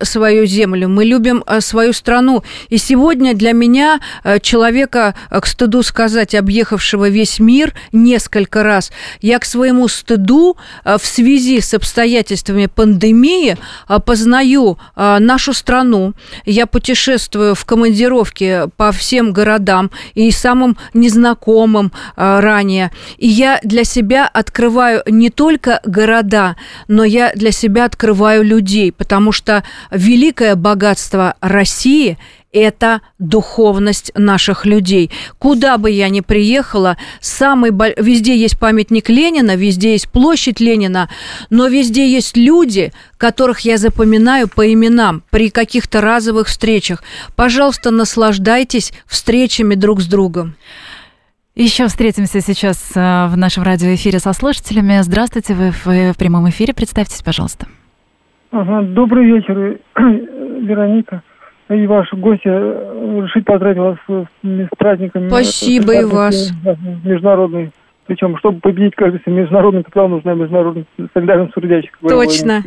[0.03, 2.43] свою землю, мы любим э, свою страну.
[2.69, 8.93] И сегодня для меня, э, человека, э, к стыду сказать, объехавшего весь мир несколько раз,
[9.21, 13.57] я к своему стыду в связи с обстоятельствами пандемии
[14.07, 16.13] познаю нашу страну.
[16.47, 22.91] Я путешествую в командировке по всем городам и самым незнакомым ранее.
[23.19, 26.57] И я для себя открываю не только города,
[26.89, 32.17] но я для себя открываю людей, потому что что великое богатство России
[32.51, 35.11] это духовность наших людей.
[35.39, 41.11] Куда бы я ни приехала, самый везде есть памятник Ленина, везде есть площадь Ленина,
[41.51, 47.03] но везде есть люди, которых я запоминаю по именам при каких-то разовых встречах.
[47.37, 50.55] Пожалуйста, наслаждайтесь встречами друг с другом.
[51.57, 55.01] Еще встретимся сейчас э, в нашем радиоэфире со слушателями.
[55.03, 56.73] Здравствуйте, вы в, прямом эфире.
[56.73, 57.67] Представьтесь, пожалуйста.
[58.55, 61.23] Ага, добрый вечер, Вероника.
[61.71, 62.47] И ваши гости.
[62.47, 65.29] Решить поздравить вас с праздником.
[65.29, 66.53] Спасибо и вас.
[67.05, 67.73] Международный.
[68.07, 71.99] Причем, чтобы победить, кажется, международный капитал, нужна международная солидарность трудящих.
[72.01, 72.63] Точно.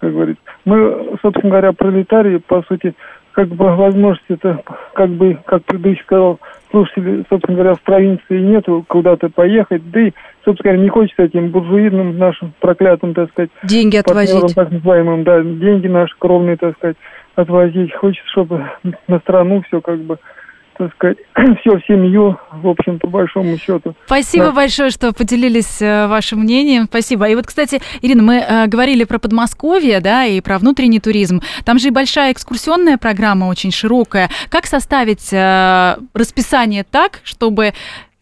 [0.00, 0.42] Как говорится.
[0.64, 2.94] Мы, собственно говоря, пролетарии, по сути,
[3.32, 4.62] как бы возможности это,
[4.94, 6.40] как бы, как предыдущий сказал,
[6.72, 10.12] слушатели, собственно говоря, в провинции нету куда-то поехать, да и,
[10.48, 15.42] собственно говоря, не хочется этим буржуидным нашим проклятым, так сказать, деньги отвозить, так называемым, да,
[15.42, 16.96] деньги наши кровные, так сказать,
[17.34, 17.94] отвозить.
[17.94, 18.64] Хочется, чтобы
[19.06, 20.18] на страну все как бы
[20.78, 21.18] так сказать,
[21.60, 23.94] все в семью, в общем, по большому счету.
[24.06, 24.52] Спасибо да.
[24.52, 26.84] большое, что поделились э, вашим мнением.
[26.84, 27.28] Спасибо.
[27.28, 31.42] И вот, кстати, Ирина, мы э, говорили про Подмосковье, да, и про внутренний туризм.
[31.64, 34.30] Там же и большая экскурсионная программа очень широкая.
[34.50, 37.72] Как составить э, расписание так, чтобы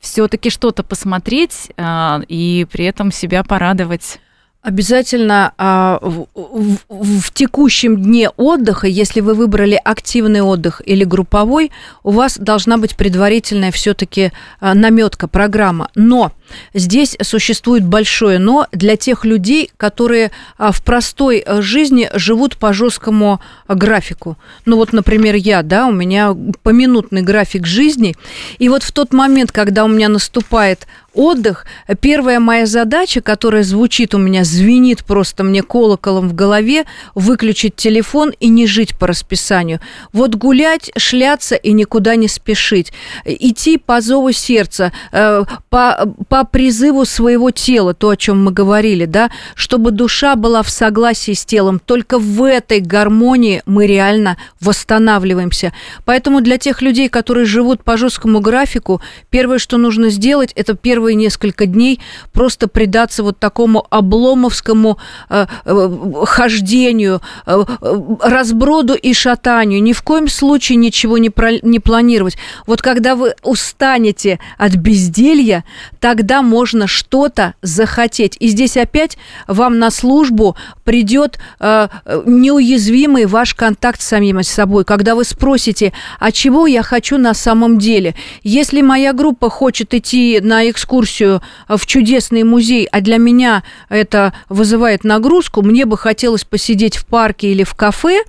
[0.06, 4.20] все-таки что-то посмотреть э, и при этом себя порадовать?
[4.66, 11.70] Обязательно а, в, в, в текущем дне отдыха, если вы выбрали активный отдых или групповой,
[12.02, 15.88] у вас должна быть предварительная все-таки а, наметка, программа.
[15.94, 16.32] Но
[16.74, 22.72] здесь существует большое но для тех людей, которые а, в простой а, жизни живут по
[22.72, 24.36] жесткому графику.
[24.64, 28.14] Ну вот, например, я, да, у меня поминутный график жизни,
[28.58, 30.86] и вот в тот момент, когда у меня наступает
[31.16, 31.66] отдых,
[32.00, 36.84] первая моя задача, которая звучит у меня, звенит просто мне колоколом в голове,
[37.14, 39.80] выключить телефон и не жить по расписанию.
[40.12, 42.92] Вот гулять, шляться и никуда не спешить.
[43.24, 46.06] Идти по зову сердца, э, по,
[46.36, 51.32] по призыву своего тела, то, о чем мы говорили, да, чтобы душа была в согласии
[51.32, 51.80] с телом.
[51.82, 55.72] Только в этой гармонии мы реально восстанавливаемся.
[56.04, 61.14] Поэтому для тех людей, которые живут по жесткому графику, первое, что нужно сделать, это первые
[61.14, 62.00] несколько дней
[62.34, 64.98] просто предаться вот такому обломовскому
[65.30, 69.82] э, э, хождению, э, э, разброду и шатанию.
[69.82, 72.36] Ни в коем случае ничего не, про, не планировать.
[72.66, 75.64] Вот когда вы устанете от безделья,
[75.98, 78.36] тогда можно что-то захотеть.
[78.40, 81.88] И здесь опять вам на службу придет э,
[82.24, 84.84] неуязвимый ваш контакт с самим собой.
[84.84, 88.14] Когда вы спросите, а чего я хочу на самом деле?
[88.42, 94.32] Если моя группа хочет идти на экскурсию, экскурсию в чудесный музей, а для меня это
[94.48, 98.22] вызывает нагрузку, мне бы хотелось посидеть в парке или в кафе,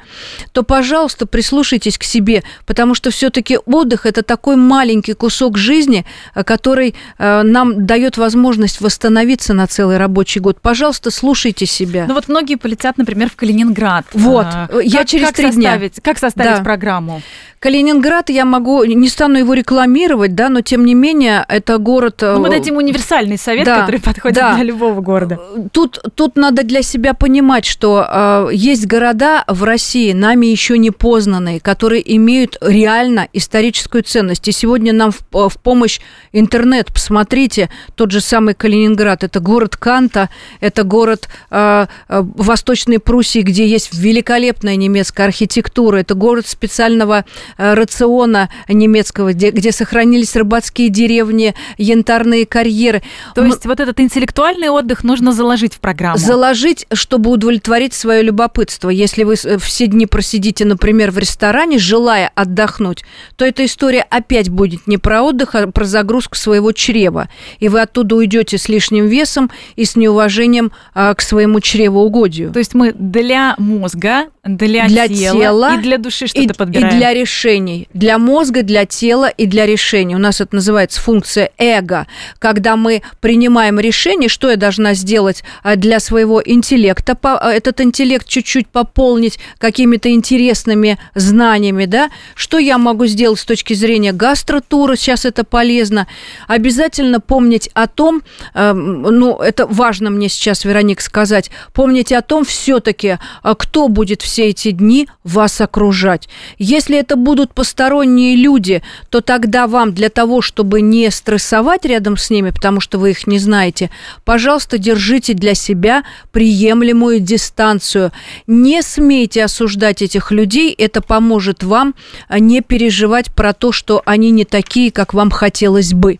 [0.51, 6.43] то, пожалуйста, прислушайтесь к себе, потому что все-таки отдых это такой маленький кусок жизни, э,
[6.43, 10.61] который э, нам дает возможность восстановиться на целый рабочий год.
[10.61, 12.05] Пожалуйста, слушайте себя.
[12.07, 14.05] Ну вот многие полетят, например, в Калининград.
[14.13, 15.79] Вот, а, я как, через три дня.
[16.03, 16.63] Как составить да.
[16.63, 17.21] программу?
[17.59, 22.19] Калининград, я могу, не стану его рекламировать, да, но тем не менее, это город...
[22.21, 24.53] Ну, мы дадим универсальный совет, да, который подходит да.
[24.53, 25.39] для любого города.
[25.71, 30.91] Тут, тут надо для себя понимать, что э, есть города в России, нами еще не
[30.91, 34.47] познанные, которые имеют реально историческую ценность.
[34.47, 35.99] И сегодня нам в, в помощь
[36.33, 36.93] интернет.
[36.93, 39.23] Посмотрите, тот же самый Калининград.
[39.23, 40.29] Это город Канта,
[40.59, 47.46] это город э, э, Восточной Пруссии, где есть великолепная немецкая архитектура, это город специального Э,
[47.57, 53.01] рациона немецкого, где, где сохранились рыбацкие деревни, янтарные карьеры.
[53.35, 56.17] То есть вот этот интеллектуальный отдых нужно заложить в программу?
[56.17, 58.89] Заложить, чтобы удовлетворить свое любопытство.
[58.89, 63.03] Если вы э, все дни просидите, например, в ресторане, желая отдохнуть,
[63.35, 67.29] то эта история опять будет не про отдых, а про загрузку своего чрева.
[67.59, 72.51] И вы оттуда уйдете с лишним весом и с неуважением а, к своему чревоугодию.
[72.51, 76.95] То есть мы для мозга, для, для тела, тела и для души что-то подбираем.
[76.95, 80.15] И для решений, для мозга, для тела и для решений.
[80.15, 82.07] У нас это называется функция эго.
[82.39, 88.27] Когда мы принимаем решение, что я должна сделать а, для своего интеллекта, а, этот интеллект
[88.27, 95.25] чуть-чуть пополнить какими-то интересными знаниями, да, что я могу сделать с точки зрения гастротура, сейчас
[95.25, 96.07] это полезно.
[96.47, 98.21] Обязательно помнить о том,
[98.53, 104.21] эм, ну, это важно мне сейчас, Вероник, сказать, помните о том все-таки, а, кто будет
[104.37, 106.29] все эти дни вас окружать.
[106.59, 112.29] Если это будут посторонние люди, то тогда вам для того, чтобы не стрессовать рядом с
[112.29, 113.89] ними, потому что вы их не знаете,
[114.25, 118.11] пожалуйста, держите для себя приемлемую дистанцию.
[118.45, 121.95] Не смейте осуждать этих людей, это поможет вам
[122.29, 126.19] не переживать про то, что они не такие, как вам хотелось бы.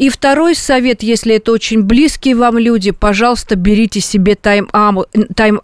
[0.00, 5.60] И второй совет, если это очень близкие вам люди, пожалуйста, берите себе тайм-аут, тайм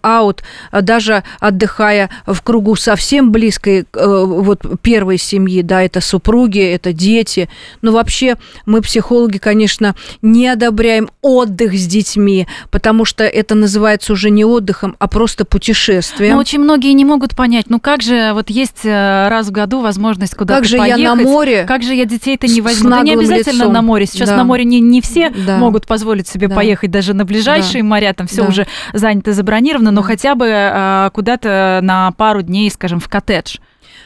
[0.79, 7.49] даже отдыхая в кругу совсем близкой, э, вот первой семьи, да, это супруги, это дети.
[7.81, 8.35] Но вообще
[8.67, 14.95] мы, психологи, конечно, не одобряем отдых с детьми, потому что это называется уже не отдыхом,
[14.99, 16.35] а просто путешествием.
[16.35, 19.81] Но очень многие не могут понять, ну как же, вот есть э, раз в году
[19.81, 21.65] возможность куда-то Как же поехать, я на море?
[21.67, 22.91] Как же я детей-то не возьму?
[22.91, 23.73] Да не обязательно лицом.
[23.73, 24.05] на море.
[24.05, 24.37] Сейчас Да.
[24.37, 25.57] на море не, не все Да.
[25.57, 26.55] могут позволить себе Да.
[26.55, 28.47] поехать даже на ближайшие моря, там все Да.
[28.49, 30.07] уже занято, забронировано, но Да.
[30.07, 33.57] хотя бы э, куда-то на пару дней, скажем, в коттедж.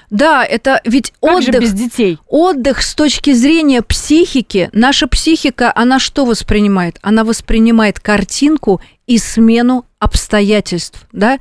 [0.10, 1.62] Да, это ведь Как же отдых.
[1.62, 2.18] без детей?
[2.28, 6.98] Отдых с точки зрения психики, наша психика, она что воспринимает?
[7.02, 11.38] Она воспринимает картинку и смену обстоятельств, да?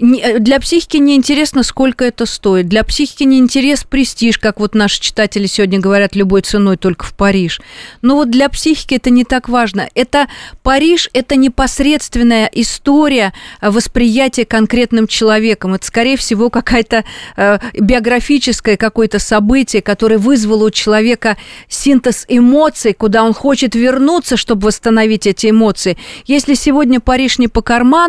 [0.00, 2.66] Э, Для психики не интересно, сколько это стоит.
[2.66, 7.14] Для психики не интерес престиж, как вот наши читатели сегодня говорят, любой ценой только в
[7.14, 7.60] Париж.
[8.02, 9.88] Но вот для психики это не так важно.
[9.94, 10.26] Это
[10.64, 15.74] Париж, это непосредственная история э, восприятия конкретным человеком.
[15.74, 17.04] Это, скорее всего, какая-то
[17.36, 21.36] э, биографическое какое-то событие, которое вызвало у человека
[21.68, 25.96] синтез эмоций, куда он хочет вернуться, чтобы восстановить эти эмоции.
[26.26, 27.99] Если сегодня Париж не по карману,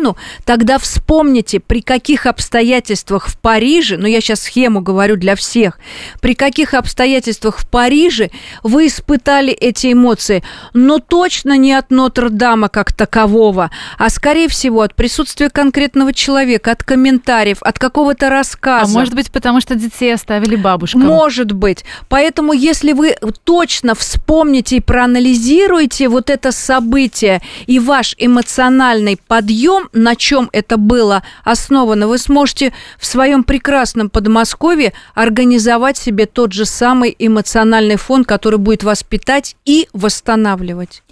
[0.44, 5.78] тогда вспомните, при каких обстоятельствах в Париже, ну я сейчас схему говорю для всех,
[6.20, 8.30] при каких обстоятельствах в Париже
[8.62, 10.42] вы испытали эти эмоции,
[10.74, 16.82] но точно не от Нотр-Дама как такового, а скорее всего от присутствия конкретного человека, от
[16.82, 18.92] комментариев, от какого-то А рассказа.
[18.92, 21.02] может быть, потому что детей оставили бабушкам?
[21.02, 21.84] Может быть.
[22.08, 30.16] Поэтому, если вы точно вспомните и проанализируете вот это событие и ваш эмоциональный подъем, на
[30.16, 37.14] чем это было основано, вы сможете в своем прекрасном Подмосковье организовать себе тот же самый
[37.18, 41.02] эмоциональный фон, который будет вас питать и восстанавливать.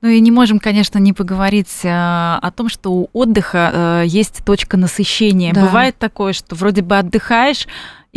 [0.00, 4.44] Ну и не можем, конечно, не поговорить э, о том, что у отдыха э, есть
[4.44, 5.52] точка насыщения.
[5.52, 5.62] Да.
[5.62, 7.66] Бывает такое, что вроде бы отдыхаешь,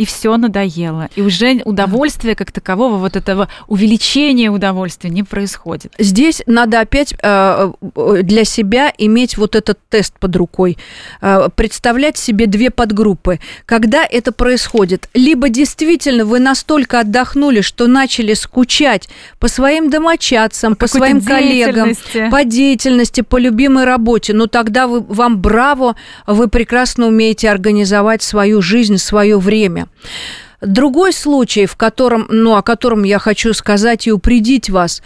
[0.00, 1.08] и все надоело.
[1.16, 5.92] И уже удовольствия как такового, вот этого увеличения удовольствия не происходит.
[5.98, 10.78] Здесь надо опять э, э, для себя иметь вот этот тест под рукой,
[11.22, 13.40] Э, представлять себе две подгруппы.
[13.66, 15.08] Когда это происходит?
[15.14, 21.92] Либо действительно вы настолько отдохнули, что начали скучать по своим домочадцам, по, какой-то своим коллегам,
[22.30, 25.96] по деятельности, по любимой работе, ну тогда вы, вам браво,
[26.26, 29.88] вы прекрасно умеете организовать свою жизнь, свое время.
[30.60, 35.02] Другой случай, в котором, ну, о котором я хочу сказать и упредить вас,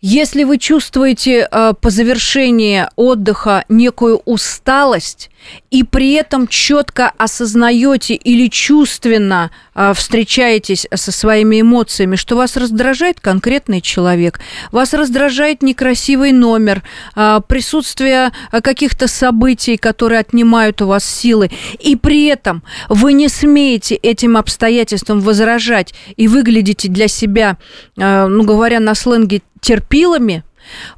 [0.00, 5.30] если вы чувствуете э, по завершении отдыха некую усталость
[5.70, 9.50] и при этом четко осознаете или чувственно
[9.94, 14.40] встречаетесь со своими эмоциями, что вас раздражает конкретный человек,
[14.72, 16.82] вас раздражает некрасивый номер,
[17.14, 23.28] э, присутствие э, каких-то событий, которые отнимают у вас силы, и при этом вы не
[23.28, 27.56] смеете этим обстоятельствам возражать и выглядите для себя,
[27.96, 30.44] ну говоря на сленге, терпилами,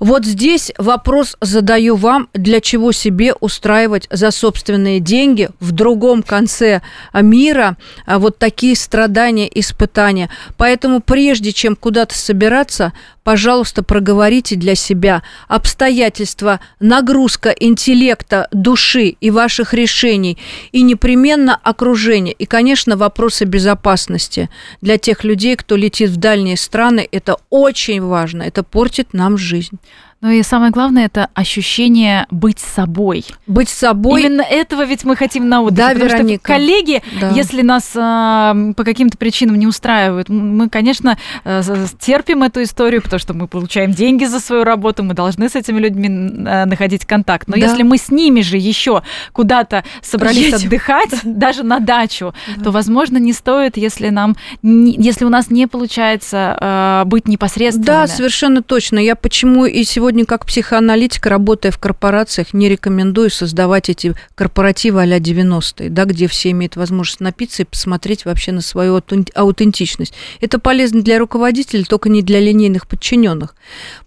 [0.00, 6.82] вот здесь вопрос задаю вам, для чего себе устраивать за собственные деньги в другом конце
[7.14, 10.30] мира а, вот такие страдания, испытания.
[10.56, 12.92] Поэтому прежде чем куда-то собираться,
[13.28, 20.38] пожалуйста, проговорите для себя обстоятельства, нагрузка интеллекта, души и ваших решений,
[20.72, 22.32] и непременно окружение.
[22.32, 24.48] И, конечно, вопросы безопасности
[24.80, 27.06] для тех людей, кто летит в дальние страны.
[27.12, 29.78] Это очень важно, это портит нам жизнь.
[30.20, 33.24] Ну и самое главное это ощущение быть собой.
[33.46, 34.22] Быть собой.
[34.22, 35.76] Именно этого ведь мы хотим на отдыхе.
[35.76, 36.40] Да, потому Вероника.
[36.44, 37.28] что коллеги, Да.
[37.30, 41.62] если нас а, по каким-то причинам не устраивают, мы, конечно, э,
[42.00, 45.78] терпим эту историю, потому что мы получаем деньги за свою работу, мы должны с этими
[45.78, 47.46] людьми э, находить контакт.
[47.46, 47.60] Но Да.
[47.60, 49.02] если мы с ними же еще
[49.32, 50.66] куда-то собрались Едем.
[50.66, 55.68] отдыхать, даже на дачу, то, возможно, не стоит, если нам, не- если у нас не
[55.68, 57.86] получается э, быть непосредственными.
[57.86, 58.98] Да, совершенно точно.
[58.98, 65.18] Я почему и сегодня как психоаналитик, работая в корпорациях, не рекомендую создавать эти корпоративы а-ля
[65.18, 70.14] 90-е, да, где все имеют возможность напиться и посмотреть вообще на свою аутен- аутентичность.
[70.40, 73.54] Это полезно для руководителей, только не для линейных подчиненных.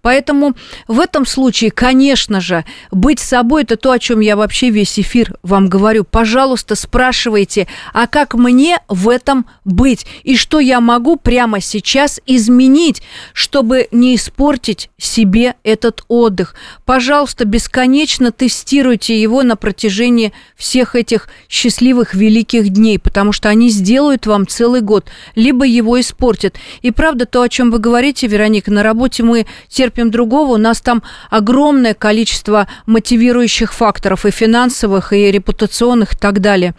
[0.01, 0.53] Поэтому
[0.87, 5.35] в этом случае, конечно же, быть собой– это то, о чем я вообще весь эфир
[5.43, 6.03] вам говорю.
[6.03, 10.05] Пожалуйста, спрашивайте, а как мне в этом быть?
[10.23, 13.01] И что я могу прямо сейчас изменить,
[13.33, 16.55] чтобы не испортить себе этот этот отдых.
[16.85, 24.25] Пожалуйста, бесконечно тестируйте его на протяжении всех этих счастливых великих дней, потому что они сделают
[24.25, 26.55] вам целый год, либо его испортят.
[26.81, 30.81] И правда, то, о чем вы говорите, Вероника, на работе мы терпим другого, у нас
[30.81, 36.73] там огромное количество мотивирующих факторов и финансовых, и репутационных и так далее.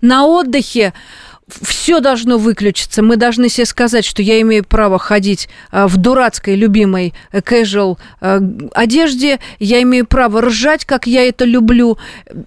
[0.00, 0.92] На отдыхе
[1.48, 3.02] все должно выключиться.
[3.02, 7.98] Мы должны себе сказать, что я имею право ходить а, в дурацкой любимой э, casual
[8.20, 8.40] э,
[8.74, 11.98] одежде, я имею право ржать, как я это люблю.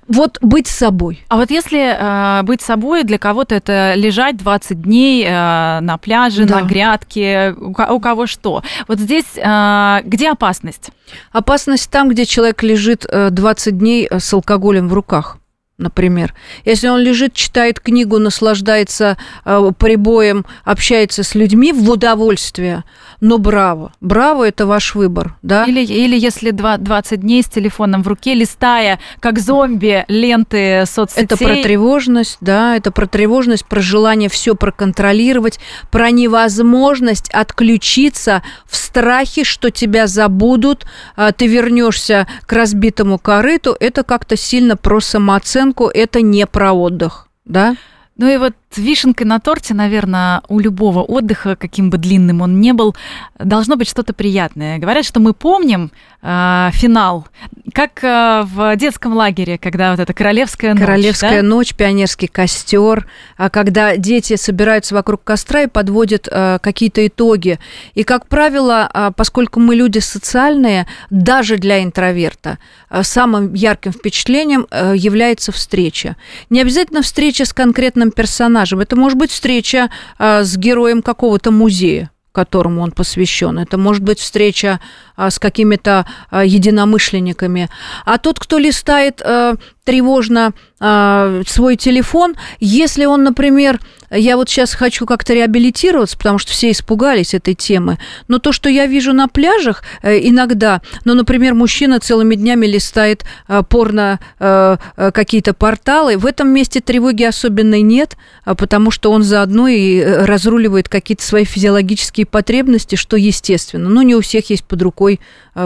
[0.07, 1.23] Вот быть собой.
[1.29, 6.43] А вот если э, быть собой, для кого-то это лежать 20 дней э, на пляже,
[6.43, 6.59] да.
[6.59, 8.63] на грядке, у, у кого что.
[8.89, 10.89] Вот здесь э, где опасность?
[11.31, 15.38] Опасность там, где человек лежит 20 дней с алкоголем в руках
[15.79, 16.35] например.
[16.65, 22.83] Если он лежит, читает книгу, наслаждается э, прибоем, общается с людьми в удовольствие,
[23.21, 23.93] но браво.
[24.01, 25.65] Браво– это ваш выбор, да?
[25.65, 31.25] Или, или если 20 дней с телефоном в руке, листая, как зомби, ленты соцсетей.
[31.25, 35.59] Это про тревожность, да, это про тревожность, про желание все проконтролировать,
[35.91, 43.75] про невозможность отключиться в страхе, что тебя забудут, а ты вернешься к разбитому корыту.
[43.79, 47.75] Это как-то сильно про самооценку, это не про отдых, да?
[48.17, 52.71] Ну и вот вишенкой на торте, наверное, у любого отдыха, каким бы длинным он ни
[52.71, 52.95] был,
[53.39, 54.77] должно быть что-то приятное.
[54.77, 55.91] Говорят, что мы помним
[56.21, 57.27] э, финал,
[57.73, 60.81] как э, в детском лагере, когда вот эта королевская ночь.
[60.81, 61.47] Королевская да?
[61.47, 63.07] ночь, пионерский костер,
[63.37, 67.59] а когда дети собираются вокруг костра и подводят э, какие-то итоги.
[67.95, 72.59] И, как правило, э, поскольку мы люди социальные, даже для интроверта,
[72.89, 76.15] э, самым ярким впечатлением э, является встреча.
[76.49, 78.79] Не обязательно встреча с конкретным персонажем, персонажем.
[78.79, 83.57] Это может быть встреча а, с героем какого-то музея которому он посвящен.
[83.57, 84.79] Это может быть встреча
[85.27, 87.69] с какими-то а, единомышленниками.
[88.05, 89.55] А тот, кто листает а,
[89.89, 93.79] тревожно а, свой телефон, если он, например,
[94.11, 97.97] я вот сейчас хочу как-то реабилитироваться, потому что все испугались этой темы,
[98.27, 103.25] но то, что я вижу на пляжах э, иногда, ну, например, мужчина целыми днями листает
[103.47, 108.15] э, порно э, какие-то порталы, в этом месте тревоги особенной нет,
[108.45, 113.89] потому что он заодно и разруливает какие-то свои физиологические потребности, что естественно.
[113.89, 115.08] Но не у всех есть под рукой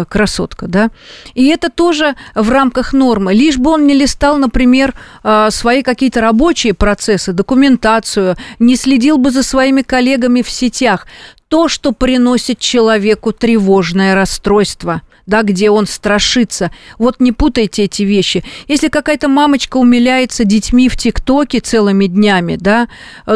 [0.10, 0.90] красотка, да.
[1.34, 3.34] И это тоже в рамках нормы.
[3.34, 9.32] Лишь бы он не листал, например, а, свои какие-то рабочие процессы, документацию, не следил бы
[9.32, 11.08] за своими коллегами в сетях.
[11.48, 16.72] То, что приносит человеку тревожное расстройство– да, где он страшится.
[16.98, 18.44] Вот не путайте эти вещи.
[18.68, 22.88] Если какая-то мамочка умиляется детьми в ТикТоке целыми днями, да,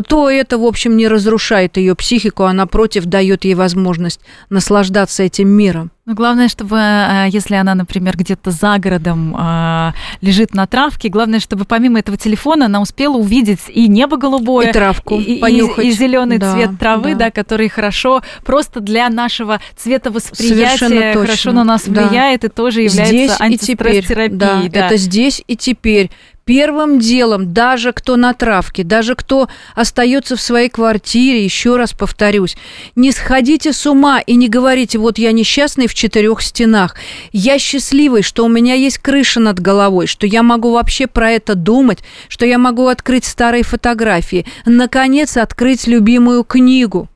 [0.08, 5.49] то это, в общем, не разрушает ее психику, а напротив дает ей возможность наслаждаться этим
[5.49, 5.91] миром.
[6.08, 9.91] Ну, главное, чтобы, э, если она, например, где-то за городом э,
[10.22, 14.72] лежит на травке, главное, чтобы помимо этого телефона она успела увидеть и небо голубое, и
[14.72, 15.84] травку, и, понюхать.
[15.84, 17.26] и, и зеленый да, цвет травы, да.
[17.26, 22.08] да, который хорошо просто для нашего цветовосприятия хорошо на нас да.
[22.08, 24.30] влияет и тоже является здесь антистресс-терапией.
[24.38, 26.10] Да, да, это здесь и теперь
[26.48, 32.56] первым делом, даже кто на травке, даже кто остается в своей квартире, еще раз повторюсь,
[32.95, 36.95] не сходите с ума и не говорите, вот я несчастный в четырех стенах,
[37.34, 41.54] я счастливый, что у меня есть крыша над головой, что я могу вообще про это
[41.54, 47.10] думать, что я могу открыть старые фотографии, наконец открыть любимую книгу.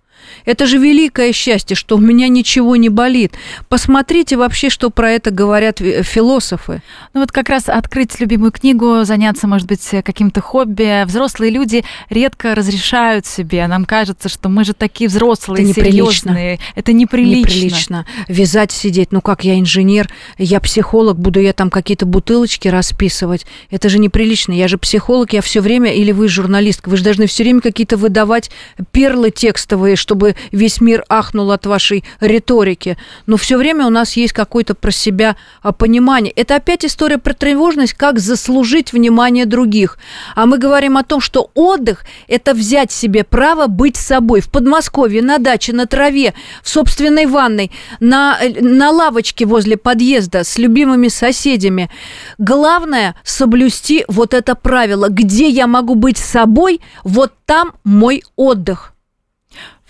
[0.45, 3.33] Это же великое счастье, что у меня ничего не болит.
[3.69, 6.81] Посмотрите вообще, что про это говорят философы.
[7.13, 11.05] Ну вот как раз открыть любимую книгу, заняться, может быть, каким-то хобби.
[11.05, 13.65] Взрослые люди редко разрешают себе.
[13.67, 16.59] Нам кажется, что мы же такие взрослые, это серьезные.
[16.75, 17.41] Это неприлично.
[17.41, 18.05] Неприлично.
[18.27, 19.11] Вязать, сидеть.
[19.11, 23.45] Ну как, я инженер, я психолог, буду я там какие-то бутылочки расписывать.
[23.69, 24.53] Это же неприлично.
[24.53, 27.97] Я же психолог, я все время, или вы журналистка, вы же должны все время какие-то
[27.97, 28.51] выдавать
[28.91, 32.97] перлы текстовые, чтобы весь мир ахнул от вашей риторики.
[33.25, 36.31] Но все время у нас есть какое-то про себя а, понимание.
[36.35, 39.97] Это опять история про тревожность, как заслужить внимание других.
[40.35, 44.41] А мы говорим о том, что отдых– это взять себе право быть собой.
[44.41, 50.57] В Подмосковье, на даче, на траве, в собственной ванной, на, на лавочке возле подъезда с
[50.57, 51.89] любимыми соседями.
[52.37, 55.07] Главное– соблюсти вот это правило.
[55.09, 58.93] Где я могу быть собой, вот там мой отдых.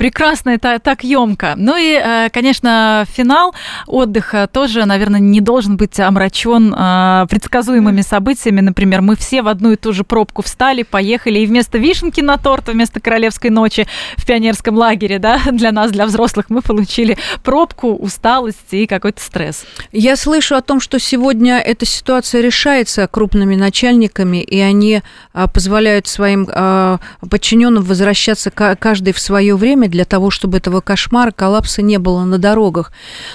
[0.02, 1.54] Прекрасно, это так емко.
[1.58, 3.54] Ну и, э, конечно, финал
[3.86, 8.62] отдыха тоже, наверное, не должен быть омрачен э, предсказуемыми событиями.
[8.62, 12.38] Например, мы все в одну и ту же пробку встали, поехали, и вместо вишенки на
[12.38, 13.86] торт, вместо королевской ночи
[14.18, 19.66] в пионерском лагере, да, для нас, для взрослых, мы получили пробку, усталость и какой-то стресс.
[19.92, 26.08] Я слышу о том, что сегодня эта ситуация решается крупными начальниками, и они а, позволяют
[26.08, 26.98] своим а,
[27.30, 32.38] подчиненным возвращаться каждый в свое время для того, чтобы этого кошмара, коллапса не было на
[32.38, 32.92] дорогах.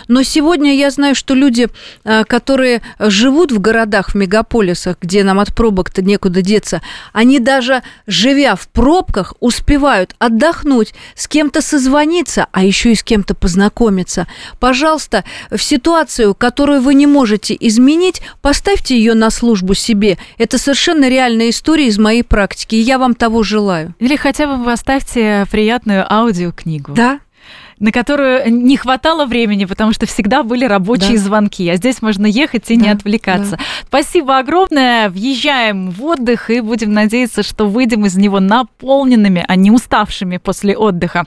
[0.09, 1.69] Но сегодня я знаю, что люди,
[2.05, 6.83] а, которые живут в городах, в мегаполисах, где нам от пробок-то некуда деться,
[7.13, 13.35] они даже, живя в пробках, успевают отдохнуть, с кем-то созвониться, а еще и с кем-то
[13.35, 14.27] познакомиться.
[14.59, 20.19] Пожалуйста, в ситуацию, которую вы не можете изменить, поставьте ее на службу себе.
[20.39, 23.95] Это совершенно реальная история из моей практики, и я вам того желаю.
[23.99, 26.07] Или хотя бы поставьте приятную
[26.47, 26.93] аудиокнигу.
[26.93, 27.21] Да,
[27.79, 31.25] на которую не хватало времени, потому что всегда были рабочие да.
[31.25, 31.69] звонки.
[31.69, 33.57] А здесь можно ехать и да, не отвлекаться.
[33.57, 33.63] Да.
[33.87, 35.11] Спасибо огромное.
[35.11, 40.77] Въезжаем в отдых и будем надеяться, что выйдем из него наполненными, а не уставшими после
[40.77, 41.25] отдыха.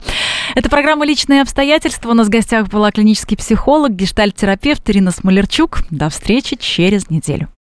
[0.54, 2.10] Это программа «Личные обстоятельства».
[2.10, 5.84] У нас в гостях была клинический психолог, гештальт-терапевт Ирина Смолерчук.
[5.90, 7.48] До встречи через неделю.